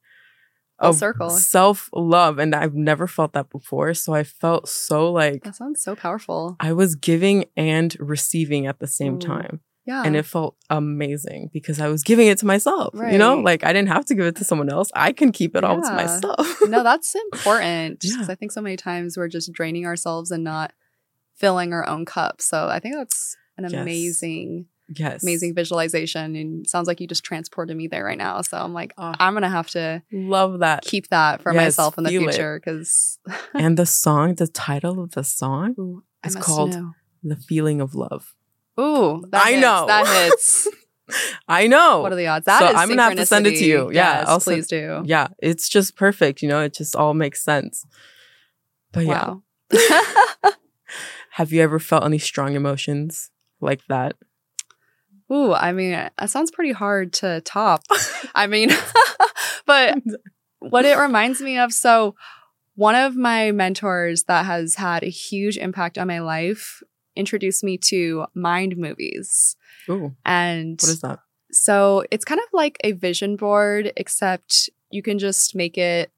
[0.89, 1.31] Of circle.
[1.31, 2.39] Self love.
[2.39, 3.95] And I've never felt that before.
[3.95, 6.57] So I felt so like That sounds so powerful.
[6.61, 9.21] I was giving and receiving at the same Ooh.
[9.21, 9.61] time.
[9.85, 10.05] Yeah.
[10.07, 12.95] And it felt amazing because I was giving it to myself.
[12.95, 14.91] You know, like I didn't have to give it to someone else.
[14.95, 16.59] I can keep it all to myself.
[16.69, 18.27] no, that's important because Yeah.
[18.33, 20.73] I think so many times we're just draining ourselves and not
[21.35, 22.41] filling our own cup.
[22.41, 23.73] So I think that's an Yes.
[23.73, 25.23] amazing, yes.
[25.23, 26.37] amazing visualization.
[26.37, 28.41] And sounds like you just transported me there right now.
[28.43, 29.13] So I'm like, Oh.
[29.19, 30.83] I'm gonna have to Love that.
[30.83, 33.19] keep that for Yes, myself in the future because
[33.55, 36.93] and the song, the title of the song, I It's called- know.
[37.25, 38.35] The Feeling of Love.
[38.81, 39.87] Ooh, that I hits, know.
[39.87, 40.69] that hits.
[41.49, 42.01] I know.
[42.01, 42.47] What are the odds?
[42.47, 43.91] That So is I'm gonna have to send it to you.
[43.93, 45.03] Yeah, yes, I'll send- please do.
[45.05, 46.43] yeah, it's just perfect.
[46.43, 47.85] You know, it just all makes sense.
[48.93, 49.43] But yeah, Wow.
[51.31, 54.17] have you ever felt any strong emotions like that?
[55.31, 57.83] Ooh, I mean, that sounds pretty hard to top.
[58.35, 58.71] I mean,
[59.67, 59.99] but
[60.61, 62.15] what it reminds me of so
[62.75, 66.83] one of my mentors that has had a huge impact on my life
[67.17, 69.57] introduced me to mind movies.
[69.91, 71.19] Ooh, And what is that?
[71.51, 76.11] so it's kind of like a vision board, except you can just make it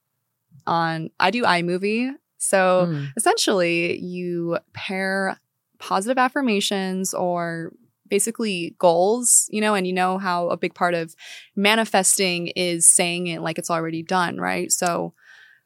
[0.67, 2.13] on, I do iMovie.
[2.39, 5.41] So Mm, essentially you pair
[5.79, 7.73] positive affirmations or
[8.09, 11.15] basically goals, you know, and you know how a big part of
[11.57, 14.71] manifesting is saying it like it's already done, right?
[14.71, 15.15] So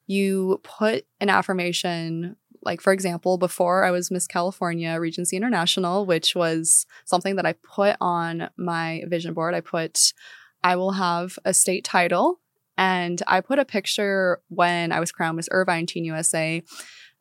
[0.06, 6.34] you put an affirmation like for example before i was miss california regency international which
[6.34, 10.12] was something that i put on my vision board i put
[10.64, 12.40] i will have a state title
[12.76, 16.62] and i put a picture when i was crowned miss irvine teen usa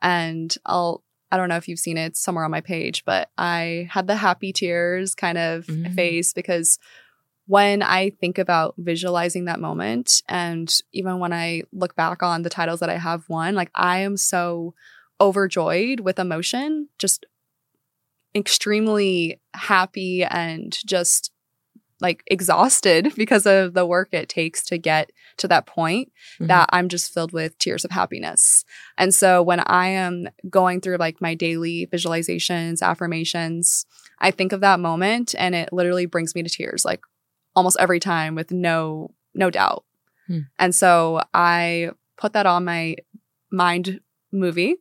[0.01, 3.87] and i'll i don't know if you've seen it somewhere on my page but i
[3.91, 5.93] had the happy tears kind of Mm.
[5.95, 6.77] face because
[7.49, 12.49] when I think about visualizing that moment, and even when I look back on the
[12.49, 14.73] titles that I have won, like I am so
[15.21, 17.25] overjoyed with emotion, just
[18.35, 21.31] extremely happy and just
[21.99, 26.47] like exhausted because of the work it takes to get to that point Mhm.
[26.47, 28.65] that I'm just filled with tears of happiness.
[28.97, 33.85] And so when I am going through like my daily visualizations, affirmations,
[34.19, 37.01] I think of that moment and it literally brings me to tears like
[37.55, 39.85] almost every time with no no doubt.
[40.27, 40.39] Hmm.
[40.57, 42.95] And so I put that on my
[43.51, 44.75] mind movie,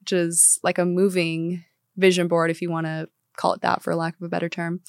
[0.00, 1.64] which is like a moving
[1.96, 4.80] vision board if you want to call it that for lack of a better term.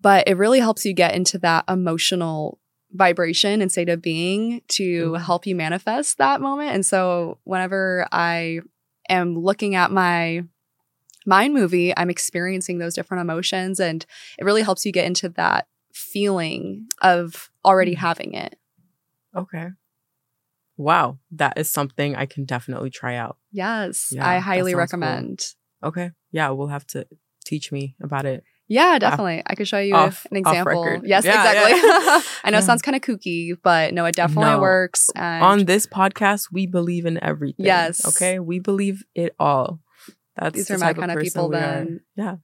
[0.00, 2.58] But it really helps you get into that emotional
[2.96, 5.14] vibration and state of being to Ooh.
[5.14, 6.70] help you manifest that moment.
[6.74, 8.60] And so whenever I
[9.08, 10.42] am looking at my
[11.26, 14.04] mind movie, I'm experiencing those different emotions and
[14.38, 17.98] it really helps you get into that feeling of already Mm.
[17.98, 18.58] having it.
[19.34, 19.70] Okay.
[20.76, 23.38] Wow, that is something I can definitely try out.
[23.50, 25.00] Yes, Yeah, I highly sounds cool.
[25.00, 25.54] recommend.
[25.82, 26.10] Okay.
[26.32, 27.06] Yeah, we'll have to
[27.44, 28.44] teach me about it.
[28.68, 29.42] Yeah, definitely.
[29.46, 31.00] I could show you Off- an example.
[31.04, 31.72] Yes, Yeah, exactly.
[31.78, 32.20] yeah.
[32.44, 32.62] I know Yeah.
[32.62, 34.60] it sounds kind of kooky, but no, it definitely No.
[34.60, 35.08] works.
[35.14, 37.64] And On this podcast, we believe in everything.
[37.66, 38.04] Yes.
[38.06, 38.38] Okay.
[38.40, 39.80] We believe it all.
[40.36, 41.48] That's these the are my type kind of people.
[41.48, 42.36] Then Yeah.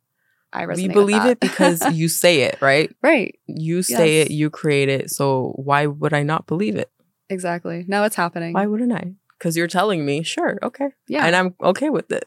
[0.53, 2.95] I resonate We believe it because you say it, right?
[3.03, 4.27] right, You say Yes.
[4.29, 5.11] it, you create it.
[5.11, 6.91] So why would I not believe it?
[7.31, 7.85] exactly.
[7.89, 8.53] Now it's happening.
[8.53, 9.15] Why wouldn't I?
[9.39, 10.91] Because you're telling me, sure, okay.
[11.09, 12.25] yeah, And I'm okay with it.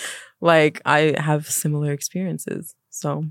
[0.40, 2.74] like I have similar experiences.
[2.90, 3.24] So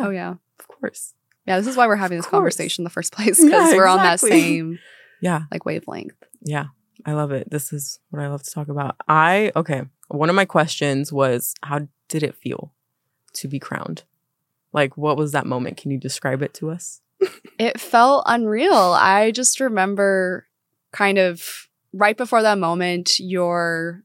[0.00, 1.14] oh yeah, of course.
[1.46, 1.58] yeah.
[1.58, 3.98] This is why we're having this conversation in the first place because Yeah, we're on
[3.98, 4.78] that same
[5.20, 5.42] Yeah.
[5.50, 6.16] like wavelength.
[6.40, 6.66] Yeah,
[7.06, 7.50] I love it.
[7.50, 8.96] This is what I love to talk about.
[9.08, 12.72] I, okay, one of my questions was how did it feel
[13.34, 14.04] to be crowned?
[14.72, 15.76] Like, what was that moment?
[15.76, 17.00] Can you describe it to us?
[17.58, 18.74] It felt unreal.
[18.74, 20.46] I just remember
[20.92, 24.02] kind of right before that moment, you're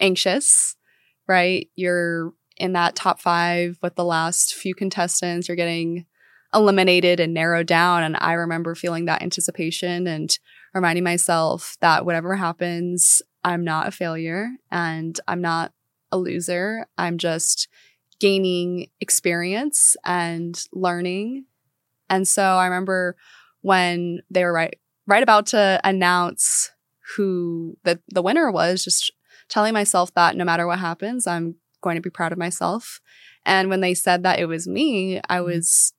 [0.00, 0.76] anxious,
[1.26, 1.68] right?
[1.74, 5.48] You're in that top five with the last few contestants.
[5.48, 6.06] You're getting
[6.54, 8.02] eliminated and narrowed down.
[8.02, 10.36] And I remember feeling that anticipation and
[10.74, 15.72] reminding myself that whatever happens, I'm not a failure and I'm not
[16.10, 16.86] a loser.
[16.96, 17.68] I'm just
[18.20, 21.44] gaining experience and learning.
[22.08, 23.16] And so I remember
[23.60, 26.70] when they were right right about to announce
[27.16, 29.12] who the the winner was, just
[29.48, 33.00] telling myself that no matter what happens, I'm going to be proud of myself.
[33.44, 35.46] And when they said that it was me, I mm-hmm.
[35.46, 35.92] was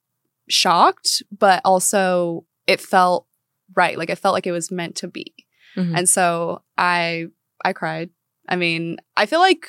[0.50, 3.26] shocked, but also it felt
[3.74, 3.96] right.
[3.96, 5.34] Like it felt like it was meant to be.
[5.76, 5.96] Mm-hmm.
[5.96, 7.26] And so I
[7.64, 8.10] I cried.
[8.48, 9.66] I mean, I feel like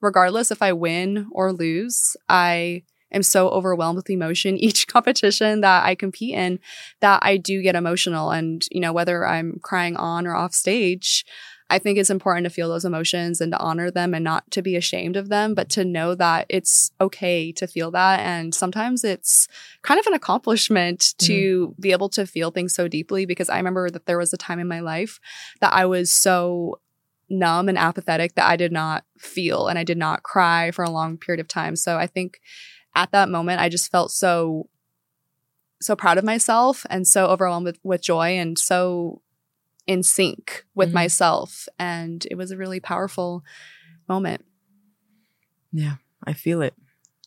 [0.00, 5.84] regardless if I win or lose, I am so overwhelmed with emotion each competition that
[5.84, 6.60] I compete in
[7.00, 8.30] that I do get emotional.
[8.30, 11.24] And, you know, whether I'm crying on or off stage,
[11.72, 14.60] I think it's important to feel those emotions and to honor them and not to
[14.60, 18.20] be ashamed of them, but to know that it's okay to feel that.
[18.20, 19.48] And sometimes it's
[19.80, 21.26] kind of an accomplishment mm-hmm.
[21.28, 24.36] to be able to feel things so deeply because I remember that there was a
[24.36, 25.18] time in my life
[25.62, 26.78] that I was so
[27.30, 30.90] numb and apathetic that I did not feel and I did not cry for a
[30.90, 31.74] long period of time.
[31.74, 32.38] So I think
[32.94, 34.68] at that moment, I just felt so
[35.80, 39.21] so proud of myself and so overwhelmed with, with joy and so
[39.86, 40.96] in sync with mm-hmm.
[40.96, 41.68] myself.
[41.78, 43.42] And it was a really powerful
[44.08, 44.44] moment.
[45.72, 46.74] Yeah, I feel it.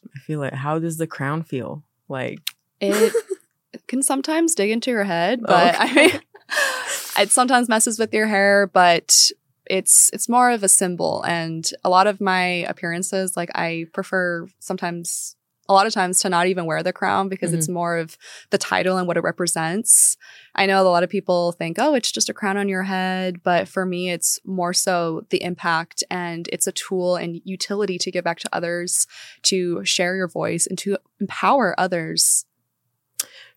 [0.04, 0.54] I feel it.
[0.54, 1.84] How does the crown feel?
[2.08, 2.40] Like
[2.80, 3.14] it
[3.88, 5.84] can sometimes dig into your head, but okay.
[5.84, 6.22] I mean
[7.20, 9.32] it sometimes messes with your hair, but
[9.66, 14.48] it's it's more of a symbol and a lot of my appearances like I prefer
[14.60, 15.36] sometimes
[15.68, 17.60] a lot of times to not even wear the crown because mm-hmm.
[17.60, 18.18] it's more of
[18.52, 20.16] the title and what it represents.
[20.54, 23.42] I know a lot of people think, oh, it's just a crown on your head.
[23.44, 28.12] But for me, it's more so the impact and it's a tool and utility to
[28.12, 29.08] give back to others,
[29.44, 32.46] to share your voice and to empower others.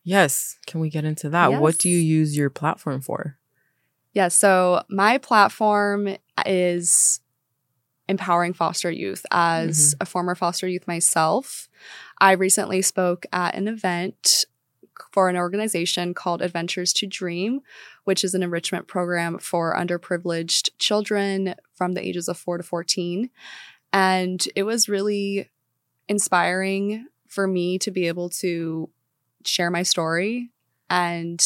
[0.03, 0.59] Yes.
[0.67, 1.51] Can we get into that?
[1.51, 1.61] Yes.
[1.61, 3.37] What do you use your platform for?
[4.15, 4.29] Yeah.
[4.29, 6.17] So my platform
[6.47, 7.21] is
[8.09, 10.03] empowering foster youth as mm-hmm.
[10.03, 11.69] a former foster youth myself.
[12.19, 14.45] I recently spoke at an event
[15.13, 17.61] for an organization called Adventures to Dream,
[18.05, 23.31] which is an enrichment program for underprivileged children from the ages of 4 to 14.
[23.93, 25.51] And it was really
[26.09, 28.91] inspiring for me to be able to
[29.45, 30.51] share my story
[30.91, 31.43] and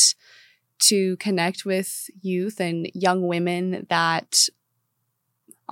[0.79, 4.49] to connect with youth and young women that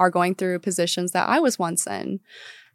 [0.01, 2.21] are going through positions that I was once in.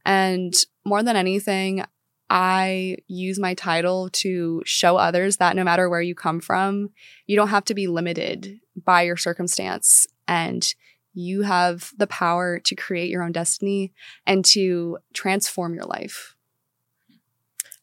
[0.05, 0.53] And
[0.85, 1.83] more than anything,
[2.29, 6.91] I use my title to show others that no matter where you come from,
[7.25, 10.63] you don't have to be limited by your circumstance and
[11.13, 13.91] you have the power to create your own destiny
[14.27, 16.35] and to transform your life.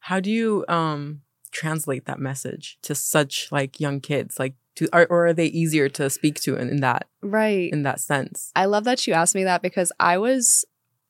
[0.00, 4.38] How do you um translate that message to such like young kids?
[4.38, 7.82] Like to or, or are they easier to speak to in, in that right in
[7.82, 8.50] that sense?
[8.54, 10.64] I love that you asked me that because I was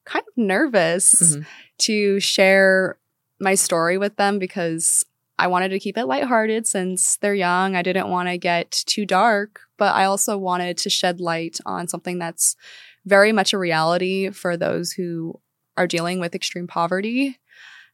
[0.05, 1.42] kind of nervous mm-hmm.
[1.79, 2.98] to share
[3.40, 5.05] my story with them because
[5.38, 7.75] I wanted to keep it lighthearted since they're young.
[7.75, 11.88] I didn't want to get too dark, but I also wanted to shed light on
[11.88, 12.55] something that's
[13.05, 15.40] very much a reality for those who
[15.77, 17.38] are dealing with extreme poverty.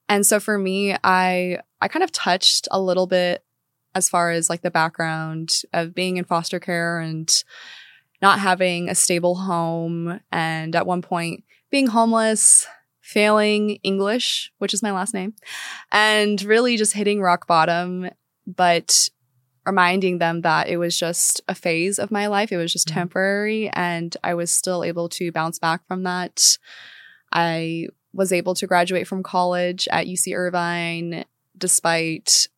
[0.09, 3.45] And so for me, I I kind of touched a little bit
[3.99, 7.45] as far as like the background of being in foster care and
[8.23, 12.67] not having a stable home and at one point being homeless
[13.03, 15.35] failing English, which is my last name,
[15.91, 18.09] and really just hitting rock bottom,
[18.47, 19.09] but
[19.65, 22.53] reminding them that it was just a phase of my life.
[22.53, 22.99] It was just mm-hmm.
[23.01, 26.59] temporary, and I was still able to bounce back from that.
[27.33, 31.25] I was able to graduate from college at UC Irvine
[31.57, 32.49] despite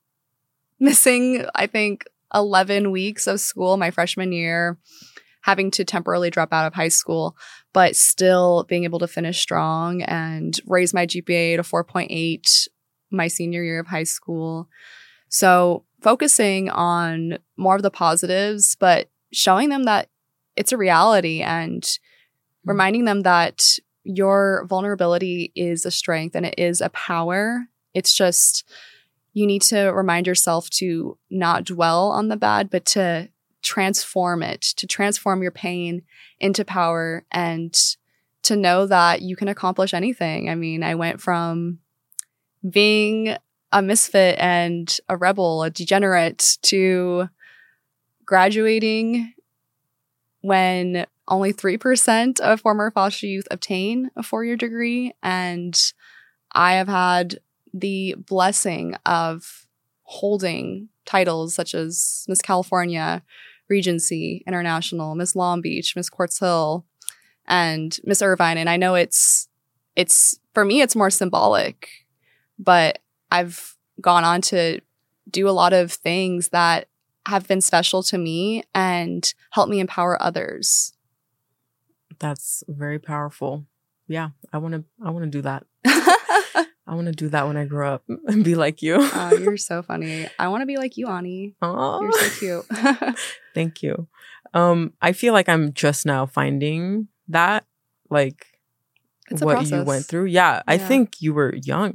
[0.80, 4.78] missing, I think, 11 weeks of school my freshman year,
[5.42, 7.36] having to temporarily drop out of high school
[7.72, 12.68] but still being able to finish strong and raise my GPA to 4.8
[13.10, 14.68] my senior year of high school.
[15.28, 20.08] So focusing on more of the positives, but showing them that
[20.56, 22.70] it's a reality and mm-hmm.
[22.70, 27.66] reminding them that your vulnerability is a strength and it is a power.
[27.94, 28.68] It's just
[29.32, 33.28] you need to remind yourself to not dwell on the bad, but to
[33.62, 36.02] transform it, to transform your pain
[36.38, 37.74] into power and
[38.42, 40.48] to know that you can accomplish anything.
[40.48, 41.78] I mean, I went from
[42.68, 43.36] being
[43.72, 47.28] a misfit and a rebel, a degenerate to
[48.24, 49.34] graduating
[50.40, 55.12] when only 3% of former foster youth obtain a four year degree.
[55.22, 55.78] And
[56.52, 57.38] I have had
[57.72, 59.66] the blessing of
[60.02, 63.22] holding titles such as Miss California,
[63.68, 66.84] Regency International, Miss Long Beach, Miss Quartz Hill,
[67.46, 68.58] and Miss Irvine.
[68.58, 69.48] And I know it's
[69.96, 71.88] it's for me it's more symbolic,
[72.58, 73.00] but
[73.30, 74.80] I've gone on to
[75.30, 76.88] do a lot of things that
[77.26, 80.92] have been special to me and help me empower others.
[82.18, 83.66] That's very powerful.
[84.08, 85.64] Yeah, I want to I want to do that.
[86.90, 88.96] I want to do that when I grow up and be like you.
[88.98, 90.26] oh, you're so funny.
[90.40, 91.54] I want to be like you, Ani.
[91.62, 93.18] Oh, You're so cute.
[93.54, 94.08] Thank you.
[94.54, 97.64] Um, I feel like I'm just now finding that,
[98.10, 98.44] like
[99.38, 100.24] what you went through.
[100.24, 101.94] Yeah, I think you were young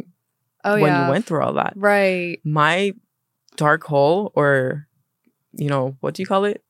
[0.64, 1.06] oh when yeah.
[1.06, 1.74] you went through all that.
[1.76, 2.40] right.
[2.46, 2.94] My
[3.58, 4.88] dark hole, or
[5.52, 6.64] you know, what do you call it?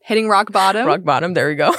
[0.00, 0.86] Hitting rock bottom.
[0.86, 1.34] rock bottom.
[1.34, 1.74] There we go.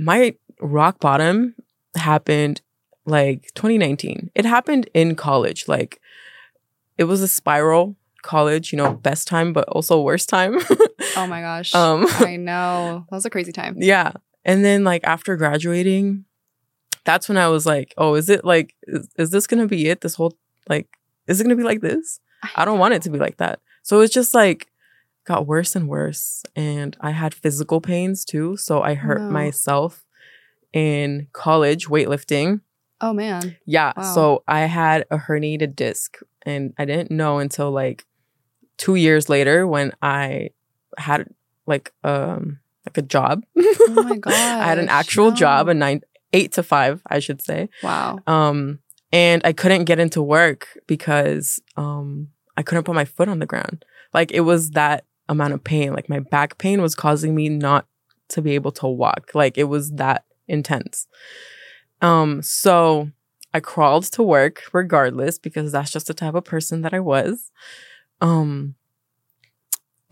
[0.00, 1.54] My rock bottom
[1.94, 2.60] happened
[3.06, 4.30] like 2019.
[4.34, 5.68] It happened in college.
[5.68, 6.00] Like
[6.98, 10.58] it was a spiral college, you know, best time, but also worst time.
[11.16, 11.74] Oh my gosh.
[11.74, 13.06] um, I know.
[13.10, 13.76] That was a crazy time.
[13.80, 14.12] yeah.
[14.44, 16.24] And then like after graduating,
[17.04, 19.88] that's when I was like, oh, is it like, is, is this going to be
[19.88, 20.00] it?
[20.00, 20.36] This whole,
[20.68, 20.88] like,
[21.28, 22.18] is it going to be like this?
[22.56, 23.60] I don't want it to be like that.
[23.82, 24.66] So it's just like
[25.24, 26.42] got worse and worse.
[26.56, 28.56] And I had physical pains too.
[28.56, 29.30] So I hurt No.
[29.30, 30.04] myself
[30.72, 32.60] in college weightlifting.
[33.00, 33.56] Oh man.
[33.66, 33.92] Yeah.
[33.96, 34.14] Wow.
[34.14, 38.04] So I had a herniated disc and I didn't know until like
[38.78, 40.50] two years later when I
[40.98, 41.28] had
[41.66, 43.44] like um like a job.
[43.88, 44.32] Oh my god.
[44.34, 46.00] I had an actual job, a nine
[46.32, 47.68] eight to five, I should say.
[47.82, 48.18] Wow.
[48.26, 48.80] Um,
[49.12, 53.46] and I couldn't get into work because um I couldn't put my foot on the
[53.46, 53.84] ground.
[54.12, 55.92] Like it was that amount of pain.
[55.92, 57.86] Like my back pain was causing me not
[58.28, 59.30] to be able to walk.
[59.34, 61.06] Like it was that intense.
[62.02, 63.10] Um, so
[63.54, 67.50] I crawled to work regardless because that's just the type of person that I was.
[68.20, 68.74] Um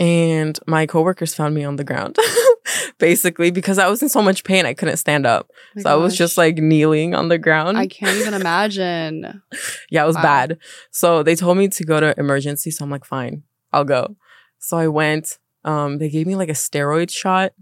[0.00, 2.16] and my coworkers found me on the ground
[2.98, 5.50] basically because I was in so much pain I couldn't stand up.
[5.76, 7.78] Oh So I was just like kneeling on the ground.
[7.78, 9.42] I can't even imagine.
[9.90, 10.22] yeah, it was Wow.
[10.22, 10.58] bad.
[10.90, 12.70] So they told me to go to emergency.
[12.72, 14.16] So I'm like, fine, I'll go.
[14.58, 15.38] So I went.
[15.64, 17.52] Um, they gave me like a steroid shot.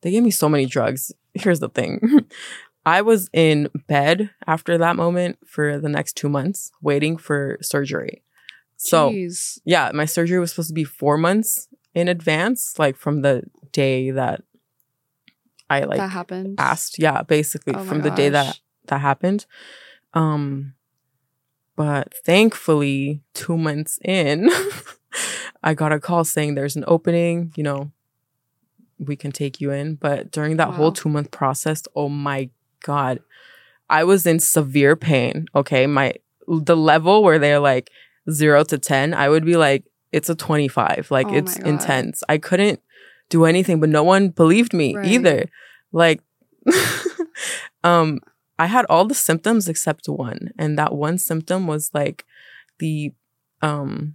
[0.00, 1.12] They gave me so many drugs.
[1.34, 2.26] Here's the thing.
[2.84, 8.22] I was in bed after that moment for the next two months waiting for surgery.
[8.76, 9.58] So Jeez.
[9.64, 14.10] yeah, my surgery was supposed to be four months in advance, like from the day
[14.10, 14.42] that
[15.68, 16.56] I like that happened.
[16.58, 16.98] asked.
[16.98, 19.44] Yeah, basically Oh from the day that that happened.
[20.14, 20.74] Um,
[21.76, 24.50] but thankfully, two months in,
[25.62, 27.52] I got a call saying there's an opening.
[27.56, 27.92] You know,
[28.98, 29.94] we can take you in.
[29.96, 32.50] But during that whole two month process, oh my
[32.84, 33.20] god,
[33.88, 35.46] I was in severe pain.
[35.54, 36.14] Okay, my
[36.48, 37.90] the level where they're like
[38.30, 41.08] zero to ten, I would be like, it's a twenty five.
[41.10, 42.22] Like Oh it's intense.
[42.28, 42.80] I couldn't
[43.28, 45.06] do anything, but no one believed me Right.
[45.06, 45.44] either.
[45.92, 46.20] Like,
[47.84, 48.18] um,
[48.58, 52.24] I had all the symptoms except one, and that one symptom was like
[52.78, 53.12] the
[53.62, 54.14] um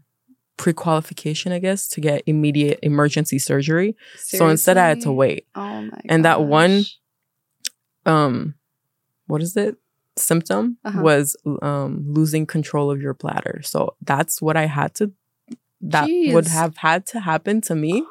[0.58, 3.96] pre-qualification, I guess, to get immediate emergency surgery.
[4.18, 5.48] So instead, I had to wait.
[5.56, 6.98] Oh my And that one- gosh.
[8.06, 8.56] Um,
[9.28, 9.78] what is it?
[10.18, 11.02] Symptom Uh-huh.
[11.02, 13.62] was um losing control of your bladder.
[13.64, 15.12] So that's what I had to.
[15.82, 18.04] That would have had to happen to me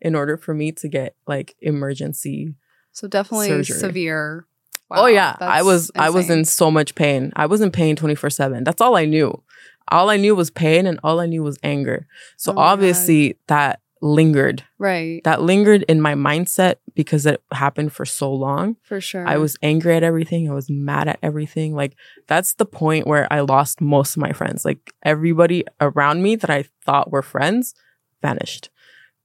[0.00, 2.54] in order for me to get like emergency
[2.92, 3.78] So definitely surgery.
[3.78, 4.46] severe.
[4.90, 7.32] oh yeah, I was I was in so much pain.
[7.36, 8.64] I was in pain 24/7.
[8.64, 9.42] That's all I knew.
[9.88, 12.06] All I knew was pain and all I knew was anger.
[12.36, 12.72] So Oh my God.
[12.72, 14.62] obviously that lingered.
[14.78, 18.76] right That lingered in my mindset because it happened for so long.
[18.82, 19.26] for sure.
[19.26, 20.50] I was angry at everything.
[20.50, 21.74] I was mad at everything.
[21.74, 24.64] Like that's the point where I lost most of my friends.
[24.64, 27.74] Like everybody around me that I thought were friends
[28.20, 28.68] vanished.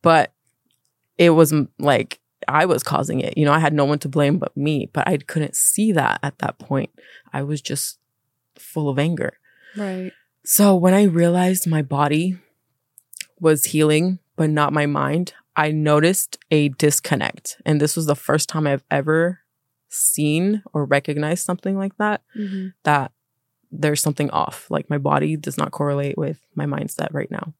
[0.01, 0.31] But
[1.17, 3.37] it was m- like I was causing it.
[3.37, 6.19] You know, I had no one to blame but me, but I couldn't see that
[6.23, 6.89] at that point.
[7.33, 7.99] I was just
[8.57, 9.33] full of anger.
[9.75, 10.13] right.
[10.45, 12.37] So when I realized my body
[13.41, 17.57] was healing, but not my mind, I noticed a disconnect.
[17.65, 19.39] And this was the first time I've ever
[19.89, 22.71] seen or recognized something like that, Mhm.
[22.83, 23.11] that
[23.69, 24.71] there's something off.
[24.71, 27.53] Like my body does not correlate with my mindset right now.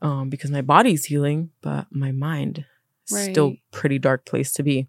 [0.00, 2.64] Um, because my body's healing, but my mind
[3.10, 4.88] is still pretty dark place to be.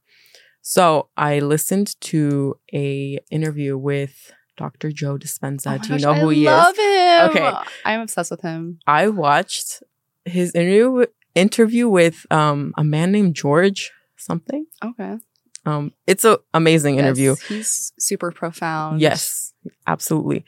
[0.62, 4.92] So I listened to a interview with Dr.
[4.94, 5.76] Joe Dispenza.
[5.76, 6.52] Oh Do you know who I he is?
[6.52, 7.30] love him.
[7.30, 7.54] Okay.
[7.84, 8.80] I'm obsessed with him.
[8.88, 9.84] I watched
[10.30, 11.06] his interview
[11.36, 14.66] interview with um a man named George something.
[14.84, 15.18] Okay.
[15.66, 17.32] Um it's a amazing interview.
[17.32, 19.02] Yes, he's super profound.
[19.02, 19.54] Yes,
[19.88, 20.46] absolutely.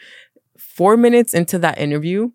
[0.58, 2.32] 4 minutes into that interview,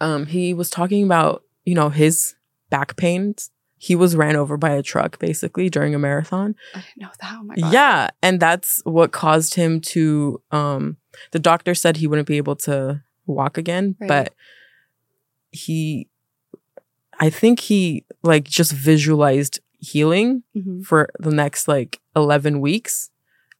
[0.00, 2.34] um he was talking about, you know, his
[2.70, 6.54] back pains he was ran over by a truck basically during a marathon.
[6.74, 7.34] I didn't know that.
[7.38, 7.72] Oh my god.
[7.72, 10.96] Yeah, and that's what caused him to um
[11.32, 14.08] the doctor said he wouldn't be able to walk again, Right.
[14.08, 14.34] but
[15.50, 16.08] he
[17.20, 20.84] I think he like just visualized healing Mhm.
[20.84, 23.10] for the next like 11 weeks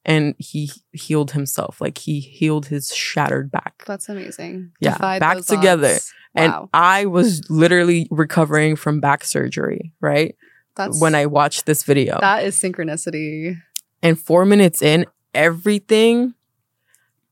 [0.04, 1.80] and he healed himself.
[1.80, 3.82] Like he healed his shattered back.
[3.86, 4.72] That's amazing.
[4.80, 5.94] Yeah, Defied back together.
[5.94, 6.12] odds.
[6.34, 6.68] And Wow.
[6.74, 10.36] I was literally recovering from back surgery, right?
[10.74, 12.18] That's when I watched this video.
[12.20, 13.56] that is synchronicity.
[14.02, 16.34] and four minutes in, everything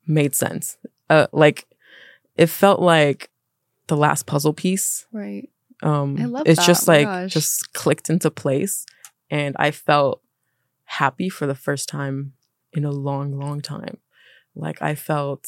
[0.07, 0.77] made sense.
[1.11, 1.67] Uh, like
[2.37, 3.31] it felt like
[3.89, 5.07] the last puzzle piece.
[5.13, 5.49] Right.
[5.85, 6.67] Um, I love it's that.
[6.67, 7.33] just Oh like gosh.
[7.33, 8.87] just clicked into place,
[9.31, 10.21] and I felt
[10.85, 12.33] happy for the first time
[12.73, 13.99] in a long, long time.
[14.57, 15.47] Like I felt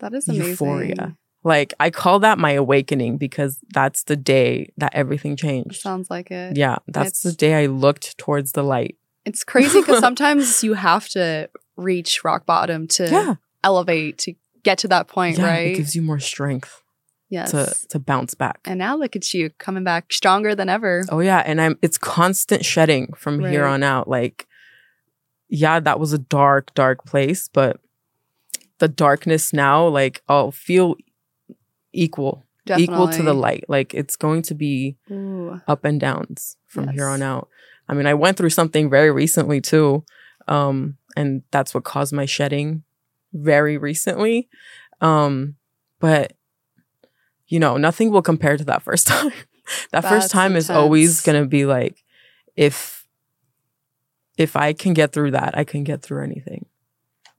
[0.00, 0.50] That is amazing.
[0.50, 1.16] Euphoria.
[1.42, 5.80] like I call that my awakening because that's the day that everything changed.
[5.80, 6.56] Sounds like it.
[6.56, 8.96] Yeah, that's the day I looked towards the light.
[9.24, 13.34] It's crazy because sometimes you have to reach rock bottom to Yeah,
[13.64, 14.34] elevate to
[14.64, 15.66] get to that point, yeah, right?
[15.72, 16.82] it gives you more strength
[17.28, 17.50] yes.
[17.50, 18.60] to to bounce back.
[18.64, 21.04] and now look at you coming back stronger than ever.
[21.10, 24.08] Oh yeah, and I'm it's constant shedding from here on out.
[24.08, 24.46] Like,
[25.48, 27.80] yeah, that was a dark, dark place, but
[28.78, 30.96] the darkness now, like, I'll feel
[31.92, 33.64] equal, equal to the light.
[33.68, 35.60] Like, it's going to be Ooh.
[35.66, 37.48] up and downs from here on out.
[37.88, 40.04] I mean, I went through something very recently too,
[40.46, 42.84] um, and that's what caused my shedding
[43.32, 44.48] very recently.
[45.00, 45.56] Um,
[46.00, 46.34] but
[47.48, 49.32] you know, nothing will compare to that first time.
[49.92, 52.04] that That's first time is always gonna be like,
[52.56, 53.06] if
[54.36, 56.66] if I can get through that, I can get through anything.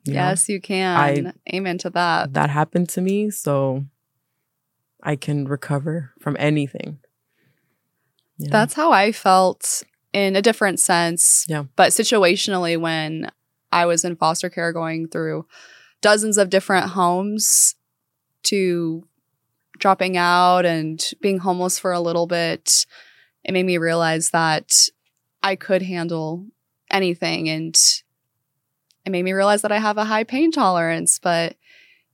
[0.03, 0.19] You know?
[0.19, 1.33] Yes, you can.
[1.53, 2.33] Amen to that.
[2.33, 3.85] that happened to me, so
[5.01, 6.99] I can recover from anything.
[8.37, 8.49] Know?
[8.49, 9.83] That's how I felt
[10.13, 11.45] in a different sense.
[11.47, 11.65] Yeah.
[11.75, 13.29] But situationally, when
[13.71, 15.45] I was in foster care going through
[16.01, 17.75] dozens of different homes
[18.43, 19.07] to
[19.79, 22.85] dropping out and being homeless for a little bit,
[23.43, 24.89] it made me realize that
[25.41, 26.45] I could handle
[26.91, 27.49] anything.
[27.49, 27.75] And
[29.05, 31.55] it made me realize that I have a high pain tolerance, but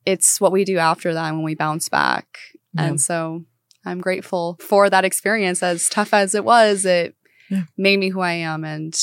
[0.05, 2.37] it's what we do after that when we bounce back.
[2.73, 2.85] Yeah.
[2.85, 3.43] And so
[3.83, 5.63] I'm grateful for that experience.
[5.63, 7.15] As tough as it was, it
[7.49, 7.63] Yeah.
[7.77, 8.63] made me who I am.
[8.63, 8.95] And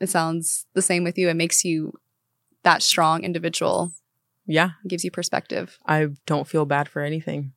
[0.00, 1.28] it sounds the same with you.
[1.28, 1.92] It makes you
[2.62, 3.92] that strong individual,
[4.46, 5.78] yeah, It gives you perspective.
[5.86, 7.52] I don't feel bad for anything.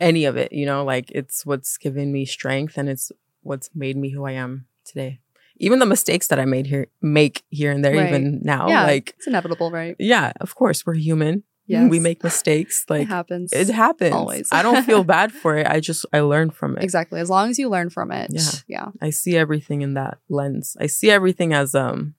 [0.00, 3.96] Any of it, you know, like it's what's given me strength and it's what's made
[3.96, 5.20] me who I am today.
[5.58, 8.08] Even the mistakes that I made here make here and there, Right.
[8.08, 8.68] even now.
[8.68, 8.84] Yeah.
[8.84, 9.94] Like, It's inevitable, right?
[9.98, 11.44] yeah, of course, we're human.
[11.66, 11.88] Yes.
[11.88, 12.84] We make mistakes.
[12.88, 13.52] Like it happens.
[13.52, 14.12] it happens.
[14.14, 14.48] Always.
[14.50, 15.68] I don't feel bad for it.
[15.68, 16.82] I just I learn from it.
[16.82, 17.20] Exactly.
[17.20, 18.30] As long as you learn from it.
[18.32, 18.50] Yeah.
[18.66, 18.88] Yeah.
[19.00, 20.76] I see everything in that lens.
[20.80, 22.14] I see everything as um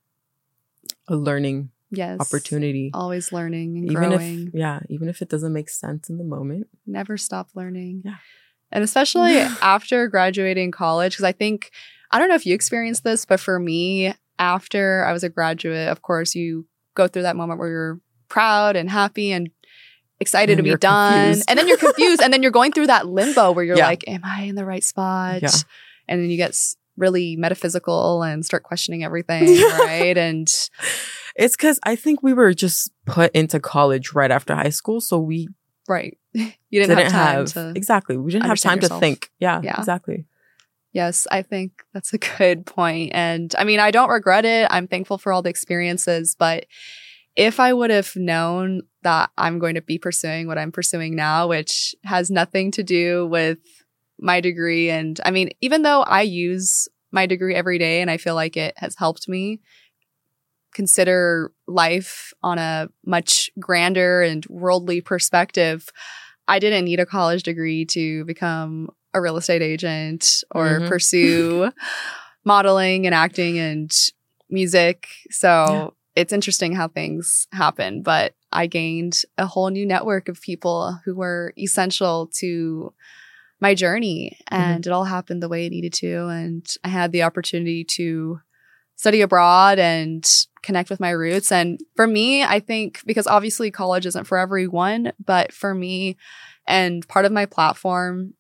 [1.10, 2.20] a learning Yes.
[2.20, 2.90] opportunity.
[2.94, 4.48] Always learning and Even growing.
[4.48, 6.68] if yeah, even if it doesn't make sense in the moment.
[6.88, 8.04] Never stop learning.
[8.06, 8.16] Yeah.
[8.72, 11.72] And especially after graduating college, because I think,
[12.12, 15.90] I don't know if you experienced this, but for me, after I was a graduate,
[15.90, 16.66] of course, you
[16.96, 19.50] go through that moment where you're proud and happy and
[20.22, 21.14] excited And to be done.
[21.24, 21.46] confused.
[21.50, 22.22] And then you're confused.
[22.22, 23.88] and then you're going through that limbo where you're Yeah.
[23.88, 25.42] like, am I in the right spot?
[25.42, 25.50] Yeah.
[26.08, 26.58] And then you get
[26.98, 29.46] really metaphysical and start questioning everything,
[29.80, 30.18] right?
[30.18, 30.48] And
[31.36, 35.20] It's because I think we were just put into college right after high school, so
[35.20, 35.48] we
[35.88, 36.18] right.
[36.70, 38.16] You didn't, have time to exactly.
[38.16, 39.30] We didn't have time to think.
[39.40, 39.78] Yeah, Yeah.
[39.78, 40.26] exactly.
[40.94, 43.12] Yes, I think that's a good point.
[43.14, 44.68] And I mean, I don't regret it.
[44.70, 46.66] I'm thankful for all the experiences, but
[47.36, 51.48] if I would have known that I'm going to be pursuing what I'm pursuing now,
[51.48, 53.60] which has nothing to do with
[54.20, 58.18] my degree, and I mean, even though I use my degree every day and I
[58.18, 59.60] feel like it has helped me
[60.74, 65.90] consider life on a much grander and worldly perspective,
[66.48, 70.88] I didn't need a college degree to become a real estate agent or Mhm.
[70.88, 71.72] pursue
[72.46, 73.92] modeling and acting and
[74.50, 75.08] music.
[75.30, 75.88] So Yeah.
[76.16, 78.02] it's interesting how things happen.
[78.02, 82.94] But I gained a whole new network of people who were essential to
[83.60, 84.38] my journey.
[84.48, 86.28] And it all happened the way it needed to.
[86.28, 88.42] And I had the opportunity to
[89.02, 91.52] study abroad and connect with my roots.
[91.52, 96.18] And for me, I think because obviously college isn't for everyone, but for me,
[96.68, 98.36] and part of my platform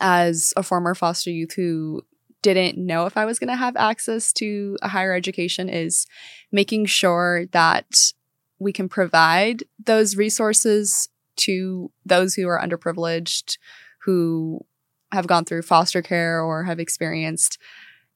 [0.00, 2.02] as a former foster youth who
[2.42, 6.06] didn't know if I was going to have access to a higher education is
[6.52, 8.12] making sure that
[8.60, 13.58] we can provide those resources to those who are underprivileged,
[14.02, 14.64] who
[15.10, 17.58] have gone through foster care or have experienced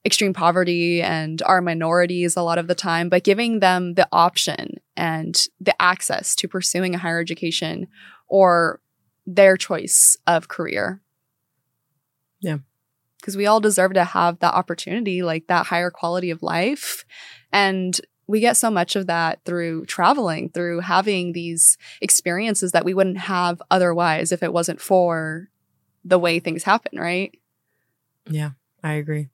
[0.04, 4.76] extreme poverty and are minorities a lot of the time, but giving them the option
[4.96, 7.86] and the access to pursuing a higher education
[8.28, 8.80] or
[9.26, 11.00] their choice of career.
[12.40, 12.58] Yeah.
[13.20, 17.04] Because we all deserve to have that opportunity, like that higher quality of life.
[17.52, 22.94] And we get so much of that through traveling, through having these experiences that we
[22.94, 25.48] wouldn't have otherwise if it wasn't for
[26.04, 27.38] the way things happen, right?
[28.28, 28.50] Yeah,
[28.82, 29.28] I agree.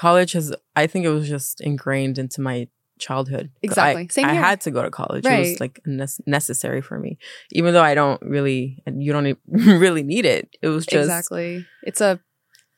[0.00, 3.50] College has, I think it was just ingrained into my childhood.
[3.62, 4.04] Exactly.
[4.04, 4.42] I, Same I here.
[4.42, 5.26] had to go to college.
[5.26, 7.18] It was like nes- necessary for me,
[7.52, 10.56] even though I don't really, you don't e- really need it.
[10.62, 11.66] It was just exactly.
[11.82, 12.18] It's a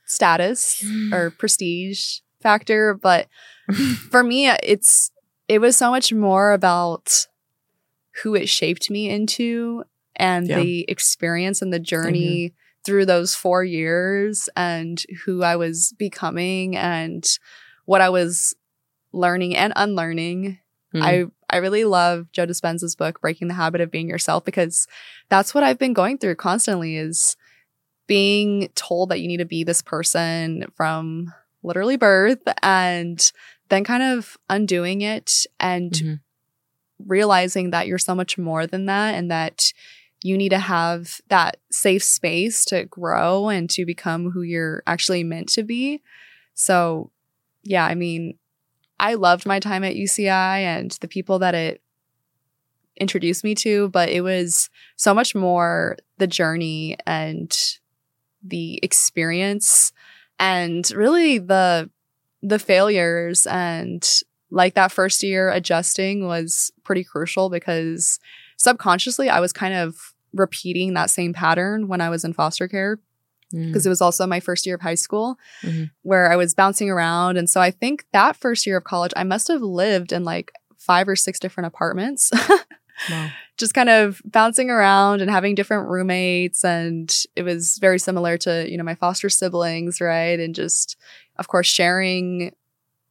[0.05, 3.29] status or prestige factor, but
[4.11, 5.13] for me it's
[5.47, 7.29] it was so much more about
[8.23, 9.85] who it shaped me into
[10.17, 10.59] and Yeah.
[10.59, 12.53] the experience and the journey
[12.85, 17.27] through those 4 years and who I was becoming and
[17.85, 18.55] what I was
[19.13, 20.59] learning and unlearning
[20.95, 21.03] Mm.
[21.03, 24.87] I I really love Joe Dispenza's book Breaking the Habit of Being Yourself because
[25.31, 27.37] that's what I've been going through constantly is
[28.07, 33.33] being told that you need to be this person from literally birth and
[33.71, 36.21] then kind of undoing it and Mhm.
[37.07, 39.73] realizing that you're so much more than that and that
[40.23, 45.25] you need to have that safe space to grow and to become who you're actually
[45.25, 46.01] meant to be.
[46.55, 47.11] So,
[47.65, 48.39] yeah, I mean,
[49.01, 51.83] I loved my time at UCI and the people that it
[52.97, 57.53] introduced me to, but it was so much more the journey and
[58.45, 59.93] the experience
[60.39, 61.91] and really the
[62.43, 64.09] the failures and
[64.51, 68.19] like that first year adjusting was pretty crucial because
[68.57, 72.99] subconsciously I was kind of repeating that same pattern when I was in foster care
[73.53, 73.67] Mm.
[73.67, 75.91] because it was also my first year of high school Mhm.
[76.01, 77.37] where I was bouncing around.
[77.37, 80.53] And so I think that first year of college, I must have lived in like
[80.79, 82.31] five or six different apartments,
[83.11, 83.29] Wow.
[83.59, 86.65] just kind of bouncing around and having different roommates.
[86.65, 90.41] And it was very similar to, you know, my foster siblings, right?
[90.41, 90.97] And just,
[91.37, 92.55] of course, sharing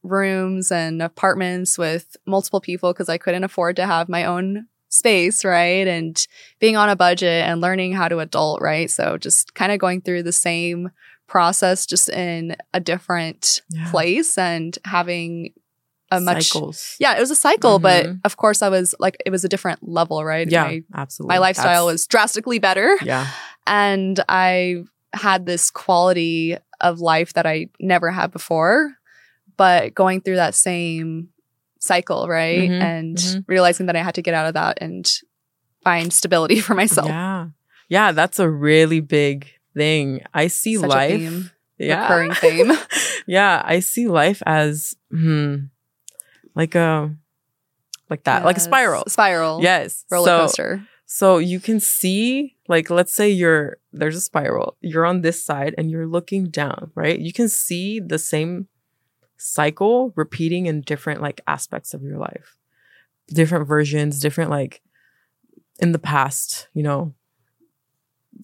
[0.02, 5.44] rooms and apartments with multiple people because I couldn't afford to have my own space,
[5.44, 5.86] right?
[5.88, 6.24] And
[6.60, 8.90] being on a budget and learning how to adult, right?
[8.90, 10.90] So just kind of going through the same
[11.26, 13.90] process, just in a different Yeah.
[13.90, 15.54] place and having
[16.10, 16.50] a much.
[16.50, 16.94] cycles.
[17.00, 18.20] Yeah, it was a cycle, but Mhm.
[18.24, 20.46] of course, I was like, it was a different level, right?
[20.46, 21.34] Yeah, My, absolutely.
[21.34, 22.98] my lifestyle That's- was drastically better.
[23.02, 23.28] yeah,
[23.66, 24.82] And I
[25.14, 28.92] had this quality of life that I never had before,
[29.56, 31.28] but going through that same
[31.82, 32.70] cycle, right?
[32.70, 33.44] Mhm, and mhm.
[33.48, 35.10] realizing that I had to get out of that and
[35.82, 37.08] find stability for myself.
[37.08, 37.48] yeah,
[37.88, 38.12] yeah.
[38.12, 40.22] That's a really big thing.
[40.32, 41.20] I see Such a life.
[41.20, 42.72] theme, yeah, recurring theme.
[43.26, 45.56] yeah, I see life as hmm,
[46.54, 47.14] like a
[48.08, 49.04] like that, like a spiral.
[49.08, 49.60] Spiral.
[49.62, 50.86] Yes, Roller so, coaster.
[51.06, 54.76] So you can see, like, let's say you're there's a spiral.
[54.80, 57.18] You're on this side and you're looking down, right?
[57.18, 58.68] You can see the same
[59.42, 62.56] cycle repeating in different like aspects of your life,
[63.28, 64.80] different versions, different like
[65.80, 67.14] in the past, you know,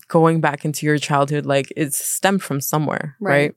[0.08, 3.54] going back into your childhood, like it's stemmed from somewhere, Right.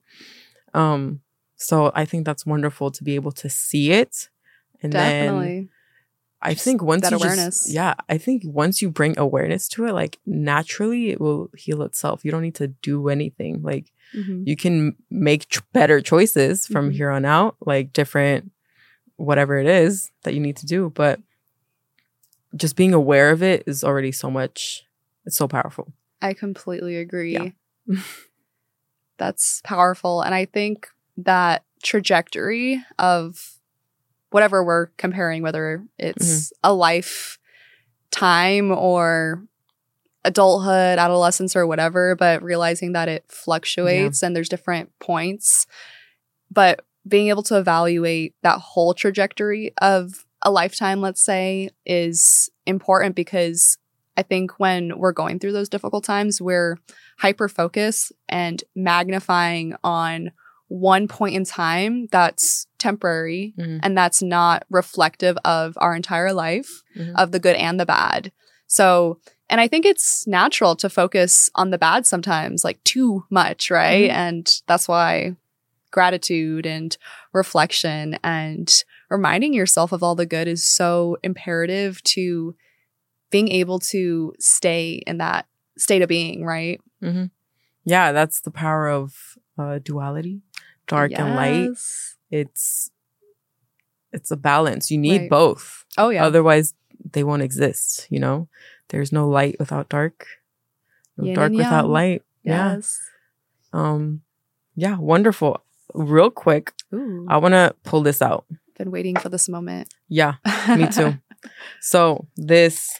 [0.73, 0.83] right?
[0.93, 1.21] Um,
[1.55, 4.29] so I think that's wonderful to be able to see it,
[4.81, 5.69] and then Definitely.
[6.43, 7.65] I think once that you awareness.
[7.65, 11.81] just yeah, I think once you bring awareness to it, like naturally it will heal
[11.83, 12.25] itself.
[12.25, 13.61] You don't need to do anything.
[13.61, 14.43] Like Mhm.
[14.47, 16.93] you can make ch- better choices from Mhm.
[16.95, 18.51] here on out, like different
[19.17, 21.19] whatever it is that you need to do, but
[22.55, 24.83] just being aware of it is already so much
[25.25, 25.93] it's so powerful.
[26.21, 27.33] I completely agree.
[27.33, 27.49] Yeah.
[29.17, 30.21] That's powerful.
[30.21, 30.87] And I think
[31.17, 33.57] that trajectory of
[34.31, 36.55] whatever we're comparing, whether it's mm-hmm.
[36.63, 37.37] a life
[38.09, 39.43] time or
[40.23, 45.67] adulthood, adolescence, or whatever, but realizing that it fluctuates and there's different points.
[46.49, 53.15] But being able to evaluate that whole trajectory of a lifetime, let's say, is important
[53.15, 53.77] because
[54.17, 56.77] I think when we're going through those difficult times, we're
[57.19, 60.31] hyper focused and magnifying on
[60.73, 63.81] one point in time that's temporary Mhm.
[63.83, 67.13] and that's not reflective of our entire life, Mhm.
[67.15, 68.31] of the good and the bad.
[68.67, 69.19] So,
[69.49, 74.09] and I think it's natural to focus on the bad sometimes, like too much, right?
[74.09, 74.13] Mhm.
[74.15, 75.35] And that's why
[75.91, 76.95] gratitude and
[77.33, 82.55] reflection and reminding yourself of all the good is so imperative to
[83.29, 85.47] being able to stay in that
[85.77, 86.79] state of being, right?
[87.01, 87.25] hmm
[87.83, 90.41] yeah, that's the power of uh, duality,
[90.91, 91.69] dark and light.
[92.29, 92.91] It's
[94.11, 94.91] it's a balance.
[94.91, 95.29] You need Right.
[95.29, 95.85] both.
[95.97, 96.25] Oh yeah.
[96.25, 96.73] Otherwise,
[97.13, 98.07] they won't exist.
[98.09, 98.47] You know,
[98.89, 100.27] there's no light without dark.
[101.17, 102.21] No Yin dark without light.
[102.43, 102.75] Yeah.
[102.75, 102.99] yes.
[103.73, 104.21] Um.
[104.75, 104.97] Yeah.
[104.99, 105.63] Wonderful.
[105.93, 107.25] Real quick, Ooh.
[107.29, 108.45] I want to pull this out.
[108.77, 109.93] Been waiting for this moment.
[110.07, 110.35] Yeah.
[110.77, 111.17] Me too.
[111.81, 112.99] So this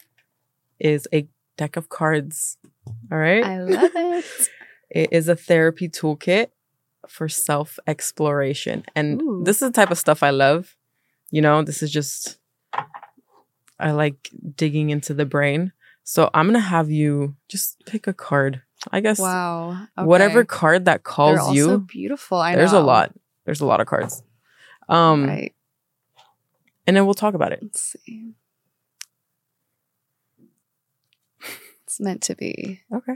[0.80, 1.28] is a
[1.58, 2.58] deck of cards.
[3.12, 3.46] All right.
[3.46, 4.26] I love it.
[4.90, 6.48] It is a therapy toolkit
[7.08, 8.86] for self exploration.
[8.96, 9.42] And Ooh.
[9.44, 10.76] this is the type of stuff I love.
[11.32, 12.38] You know, this is just,
[13.80, 15.72] I like digging into the brain.
[16.04, 18.62] So I'm going to have you just pick a card.
[18.92, 19.88] I guess Wow.
[19.96, 21.80] whatever card that calls also you.
[21.80, 22.38] beautiful.
[22.40, 22.80] I There's know.
[22.82, 23.14] a lot.
[23.46, 24.24] There's a lot of cards.
[24.90, 25.54] Um, right.
[26.88, 27.60] And then we'll talk about it.
[27.62, 28.34] Let's see.
[31.84, 32.82] It's meant to be.
[32.94, 33.14] Okay.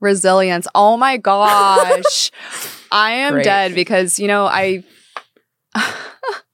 [0.00, 0.66] Resilience.
[0.74, 2.30] Oh my gosh.
[2.92, 3.44] I am Great.
[3.44, 4.84] dead because, you know, I.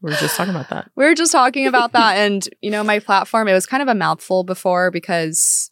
[0.01, 0.90] We were just talking about that.
[0.97, 2.16] we were just talking about that.
[2.18, 5.70] And, you know, my platform, it was kind of a mouthful before because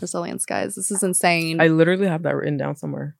[0.00, 1.60] resilience, guys, this is insane.
[1.60, 3.16] I literally have that written down somewhere.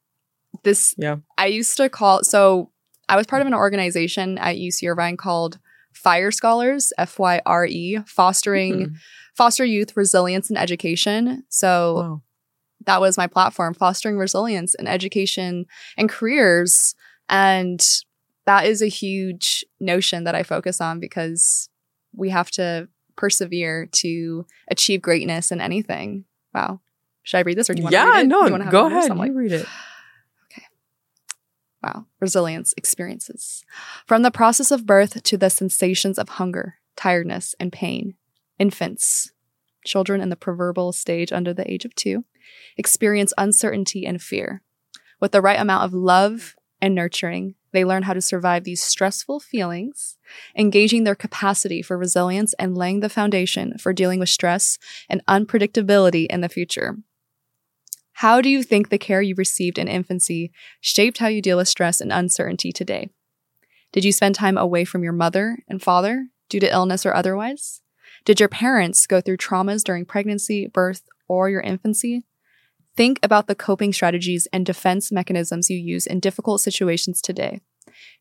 [0.62, 1.16] this Yeah.
[1.36, 2.70] I used to call so
[3.06, 5.58] I was part of an organization at UC Irvine called
[5.92, 8.94] FYRE Scholars, F Y R E, fostering Hmm.
[9.36, 11.44] foster youth resilience and education.
[11.50, 12.22] So Wow.
[12.86, 15.66] That was my platform, fostering resilience and education
[15.96, 16.94] and careers.
[17.28, 17.84] And
[18.46, 21.68] that is a huge notion that I focus on because
[22.14, 26.24] we have to persevere to achieve greatness in anything.
[26.54, 26.80] Wow.
[27.22, 28.28] Should I read this or do you want to Yeah, read it?
[28.28, 29.14] no, wanna have go ahead.
[29.16, 29.66] Like, you read it.
[30.50, 30.64] Okay.
[31.82, 32.06] Wow.
[32.18, 33.62] Resilience experiences.
[34.06, 38.14] From the process of birth to the sensations of hunger, tiredness, and pain,
[38.58, 39.32] infants,
[39.84, 42.24] children in the preverbal stage under the age of two,
[42.76, 44.62] experience uncertainty and fear.
[45.20, 49.40] With the right amount of love and nurturing, they learn how to survive these stressful
[49.40, 50.16] feelings,
[50.56, 54.78] engaging their capacity for resilience and laying the foundation for dealing with stress
[55.08, 56.96] and unpredictability in the future.
[58.14, 61.68] How do you think the care you received in infancy shaped how you deal with
[61.68, 63.10] stress and uncertainty today?
[63.92, 67.82] Did you spend time away from your mother and father due to illness or otherwise?
[68.24, 72.24] Did your parents go through traumas during pregnancy, birth, or your infancy?
[72.96, 77.60] Think about the coping strategies and defense mechanisms you use in difficult situations today.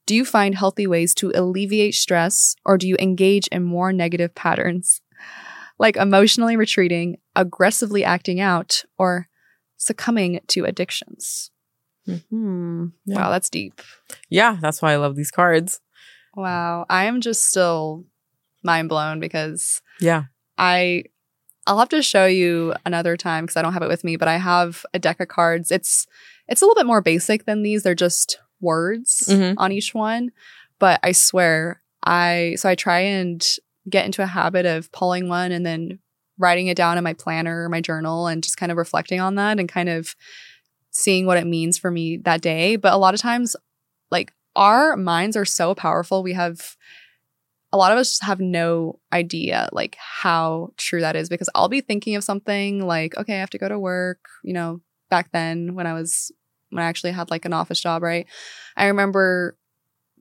[0.06, 4.34] Do you find healthy ways to alleviate stress or do you engage in more negative
[4.36, 5.02] patterns?
[5.78, 9.28] Like emotionally retreating, aggressively acting out, or
[9.78, 11.52] succumbing to addictions.
[12.30, 12.88] Hmm.
[13.06, 13.16] Yeah.
[13.16, 13.82] Wow, that's deep.
[14.30, 15.80] Yeah, that's why I love these cards.
[16.36, 16.86] Wow.
[16.90, 18.06] I am just still
[18.64, 20.24] mind blown because Yeah.
[20.58, 21.06] I
[21.70, 24.28] I'll have to show you another time because I don't have it with me, but
[24.28, 25.70] I have a deck of cards.
[25.70, 26.08] It's
[26.48, 27.84] it's a little bit more basic than these.
[27.84, 29.54] They're just words Mhm.
[29.58, 30.32] on each one.
[30.80, 33.48] But I swear, I so I try and
[33.88, 36.00] get into a habit of pulling one and then
[36.40, 39.36] writing it down in my planner or my journal and just kind of reflecting on
[39.36, 40.16] that and kind of
[40.90, 42.78] seeing what it means for me that day.
[42.78, 43.56] But a lot of times,
[44.10, 46.24] like our minds are so powerful.
[46.24, 46.76] We have
[47.72, 51.70] a lot of us just have no idea like how true that is because I'll
[51.70, 55.32] be thinking of something like, okay, I have to go to work, you know, back
[55.32, 56.32] then when I was
[56.72, 58.28] when I actually had like an office job, right?
[58.78, 59.58] I remember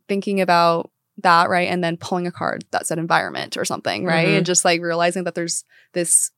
[0.09, 1.69] thinking about that, right?
[1.69, 4.29] And then pulling a card that said environment or something, right?
[4.29, 4.37] Mhm.
[4.39, 6.31] And just like realizing that there's this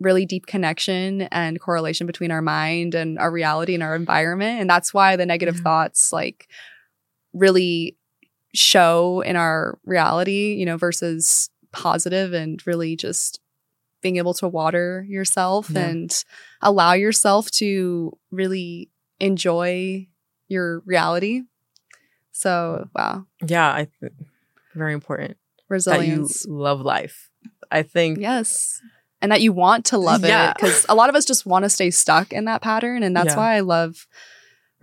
[0.00, 4.60] really deep connection and correlation between our mind and our reality and our environment.
[4.60, 5.62] And that's why the negative Yeah.
[5.62, 6.48] thoughts like
[7.32, 7.96] really
[8.54, 13.40] show in our reality, you know, versus positive and really just
[14.00, 15.86] being able to water yourself Yeah.
[15.86, 16.24] and
[16.60, 20.06] allow yourself to really enjoy
[20.48, 21.42] your reality.
[22.32, 24.12] So, wow, Yeah, I th-
[24.74, 25.36] very important
[25.68, 26.42] resilience.
[26.42, 27.30] that you love life.
[27.70, 28.80] I think Yes.
[29.22, 30.50] And that you want to love Yeah.
[30.50, 33.02] it because a lot of us just want to stay stuck in that pattern.
[33.02, 33.36] And that's Yeah.
[33.36, 34.06] why I love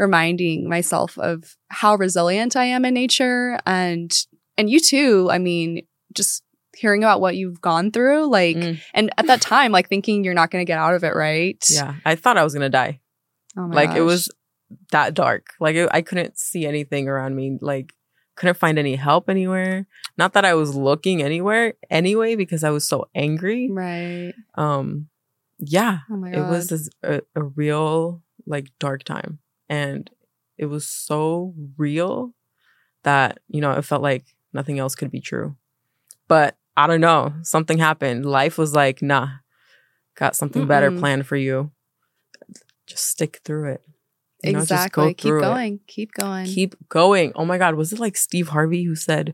[0.02, 4.12] reminding myself of how resilient I am in nature and
[4.58, 5.30] and you too.
[5.32, 6.44] I mean, just
[6.76, 8.82] hearing about what you've gone through, like Mm.
[8.94, 11.64] and at that time, like thinking you're not gonna get out of it, right?
[11.70, 13.00] yeah, I thought I was gonna die.
[13.56, 14.30] Oh my like it was
[14.92, 15.48] that dark.
[15.60, 17.58] Like it, I couldn't see anything around me.
[17.62, 17.94] Like
[18.36, 19.86] couldn't find any help anywhere.
[20.18, 23.70] Not that I was looking anywhere anyway because I was so angry.
[23.70, 24.34] right.
[24.56, 25.10] Um,
[25.60, 29.38] yeah, Oh my it was this, a, a real like dark time,
[29.72, 30.10] and
[30.58, 32.36] it was so real
[33.04, 35.56] that you know it felt like nothing else could be true.
[36.28, 38.26] But I don't know, something happened.
[38.26, 39.30] Life was like, nah,
[40.16, 41.00] got something better Mm-mm.
[41.00, 41.72] planned for you.
[42.86, 43.82] Just stick through it.
[44.44, 45.04] You know, exactly.
[45.04, 45.48] go keep through it.
[45.48, 45.80] going.
[45.88, 46.46] Keep going.
[46.46, 47.32] Keep going.
[47.36, 49.34] Oh my God, was it like Steve Harvey who said,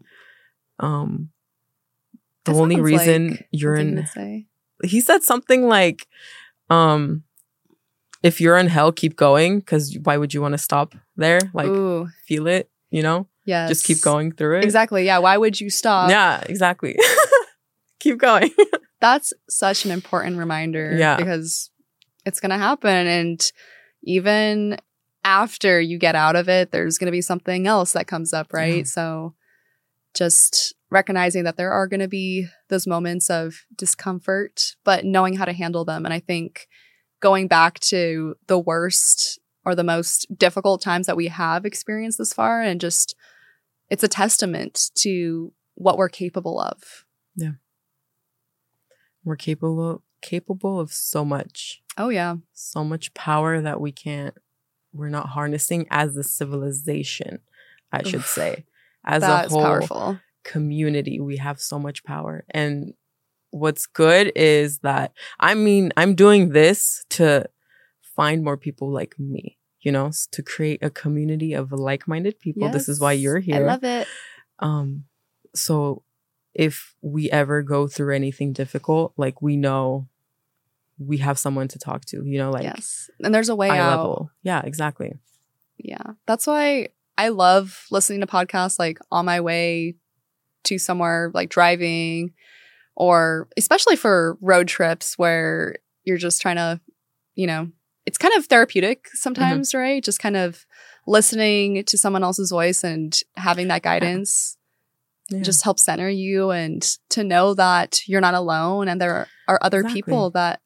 [0.79, 1.29] um,
[2.45, 4.07] the That only reason like you're in
[4.83, 6.07] he said something like
[6.69, 7.23] um
[8.27, 11.67] if you're in hell keep going because why would you want to stop there like
[11.67, 13.67] Ooh, feel it you know Yeah.
[13.67, 15.05] just keep going through it Exactly.
[15.05, 15.19] Yeah.
[15.19, 16.09] Why would you stop?
[16.09, 16.93] yeah exactly
[17.99, 18.51] keep going
[18.99, 20.95] That's such an important reminder.
[20.97, 21.17] Yeah.
[21.17, 21.69] Because
[22.25, 23.05] it's going to happen.
[23.19, 23.39] And
[24.03, 24.77] even
[25.23, 28.53] after you get out of it, there's going to be something else that comes up,
[28.53, 28.77] right?
[28.77, 28.83] Yeah.
[28.85, 29.35] So
[30.15, 35.45] just recognizing that there are going to be those moments of discomfort, but knowing how
[35.45, 36.03] to handle them.
[36.03, 36.67] And I think
[37.19, 42.33] going back to the worst or the most difficult times that we have experienced this
[42.33, 43.15] far and just
[43.89, 47.05] it's a testament to what we're capable of.
[47.35, 47.51] Yeah.
[49.23, 52.37] We're capable capable of so much Oh yeah.
[52.53, 54.33] so much power that we can't
[54.93, 57.39] we're not harnessing as a civilization
[57.91, 58.27] i should Oof.
[58.27, 58.65] say
[59.05, 60.19] as a whole powerful.
[60.43, 62.93] community we have so much power and
[63.51, 67.45] what's good is that i mean i'm doing this to
[68.01, 72.89] find more people like me you know to create a community of like-minded people this
[72.89, 73.55] is why you're here.
[73.55, 74.07] I love it.
[74.59, 75.05] um
[75.55, 76.03] so
[76.53, 80.07] if we ever go through anything difficult like we know
[80.99, 83.09] we have someone to talk to you know like yes.
[83.23, 83.97] And there's a way out.
[83.97, 85.13] level yeah exactly
[85.77, 86.13] Yeah.
[86.25, 89.95] That's why I love listening to podcasts like on my way
[90.63, 92.33] to somewhere like driving
[92.97, 96.81] or especially for road trips where you're just trying to,
[97.35, 97.69] you know,
[98.07, 99.17] it's kind of therapeutic mm-hmm.
[99.17, 100.03] sometimes, right?
[100.03, 100.65] Just kind of
[101.05, 104.57] listening to someone else's voice and having that guidance
[105.29, 105.41] yeah.
[105.41, 109.81] just helps center you and to know that you're not alone and there are other
[109.81, 110.01] Exactly.
[110.01, 110.59] people that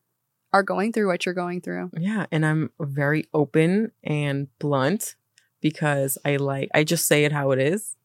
[0.54, 1.92] are going through what you're going through.
[1.98, 5.16] Yeah, and I'm very open and blunt
[5.60, 7.98] because I like I just say it how it is.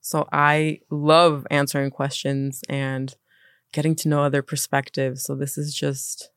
[0.00, 3.14] So I love answering questions and
[3.72, 5.22] getting to know other perspectives.
[5.24, 6.30] So this is just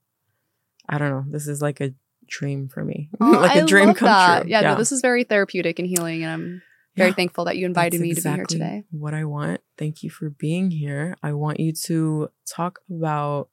[0.89, 1.93] I don't know, this is like a
[2.27, 3.09] dream for me.
[3.19, 4.41] Oh, like a I dream come that.
[4.43, 4.51] true.
[4.51, 6.61] Yeah, no, this is very therapeutic and healing, and I'm
[6.95, 8.83] very Yeah, thankful that you invited me to be here today.
[8.91, 9.61] What I want.
[9.77, 11.15] Thank you for being here.
[11.21, 13.49] I want you to talk about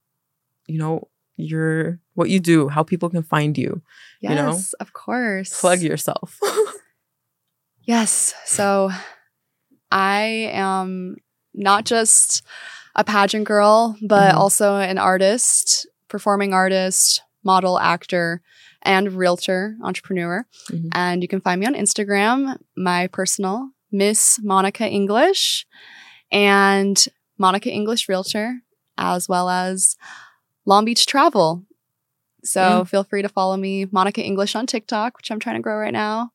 [0.66, 3.82] you know your what you do, how people can find you.
[4.20, 4.58] Yes, You know?
[4.80, 5.60] of course.
[5.60, 6.38] Plug yourself.
[7.84, 8.32] Yes.
[8.44, 8.90] So
[9.90, 11.16] I am
[11.52, 12.42] not just
[12.94, 14.38] a pageant girl, but Mhm.
[14.38, 18.42] also an artist, performing artist, model, actor,
[18.82, 20.46] and realtor, entrepreneur.
[20.70, 20.88] Mhm.
[20.92, 25.66] And you can find me on Instagram, my personal Miss Monica English
[26.30, 27.04] and
[27.38, 28.62] Monica English Realtor,
[28.98, 29.96] as well as
[30.64, 31.64] Long Beach Travel.
[32.44, 35.76] So feel free to follow me, Monica English on TikTok, which I'm trying to grow
[35.76, 36.32] right now.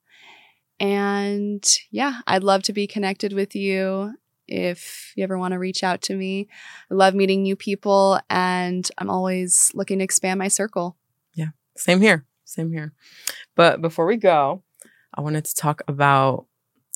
[0.79, 4.13] And yeah, I'd love to be connected with you
[4.47, 6.47] if you ever want to reach out to me.
[6.89, 10.97] I love meeting new people and I'm always looking to expand my circle.
[11.33, 11.49] Yeah.
[11.75, 12.25] Same here.
[12.45, 12.93] Same here.
[13.55, 14.63] But before we go,
[15.13, 16.45] I wanted to talk about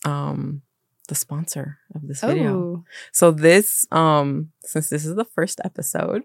[0.05, 0.61] um
[1.07, 2.51] the sponsor of this video.
[2.53, 6.23] Oh, So this um since this is the first episode,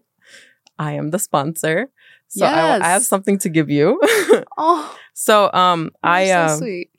[0.79, 1.91] I am the sponsor.
[2.29, 4.01] So I, I have something to give you.
[4.59, 6.91] oh, so um I you're uh, so sweet.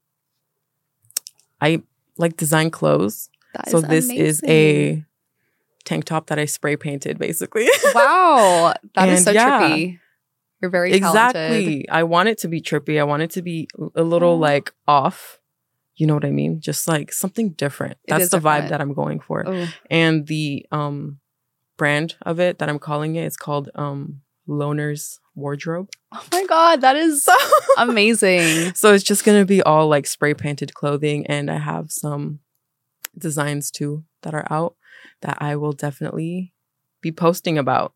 [1.61, 1.81] I
[2.17, 3.29] like design clothes.
[3.53, 5.03] That so this is a
[5.85, 7.67] tank top that I spray painted basically.
[7.95, 8.73] wow.
[8.95, 9.61] That is so yeah.
[9.61, 9.99] trippy.
[10.61, 11.41] You're very talented.
[11.51, 11.89] exactly.
[11.89, 12.99] I want it to be trippy.
[12.99, 14.35] I want it to be a little Oh.
[14.37, 15.39] like off.
[15.95, 16.61] You know what I mean?
[16.61, 17.97] Just like something different.
[18.07, 19.43] That's the vibe that I'm going for.
[19.47, 21.19] Oh, And the um
[21.77, 25.89] brand of it that I'm calling it is called um Loner's Wardrobe.
[26.11, 27.27] oh my god, that is
[27.77, 28.73] amazing.
[28.75, 32.39] So it's just gonna be all like spray painted clothing and I have some
[33.17, 34.75] designs too that are out
[35.21, 36.53] that I will definitely
[37.01, 37.93] be posting about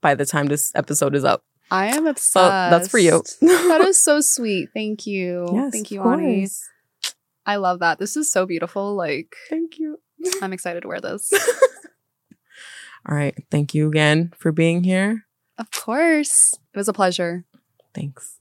[0.00, 1.44] by the time this episode is up.
[1.70, 2.32] I am obsessed.
[2.32, 3.22] So that's for you.
[3.40, 4.68] that is so sweet.
[4.74, 5.48] Thank you.
[5.52, 6.46] Yes, Thank you, Ani.
[7.46, 7.98] I love that.
[7.98, 8.94] This is so beautiful.
[8.94, 9.98] Like, Thank you.
[10.42, 11.32] I'm excited to wear this.
[13.08, 13.34] All right.
[13.50, 15.26] Thank you again for being here.
[15.58, 16.54] of course.
[16.72, 17.44] It was a pleasure.
[17.94, 18.38] Thanks.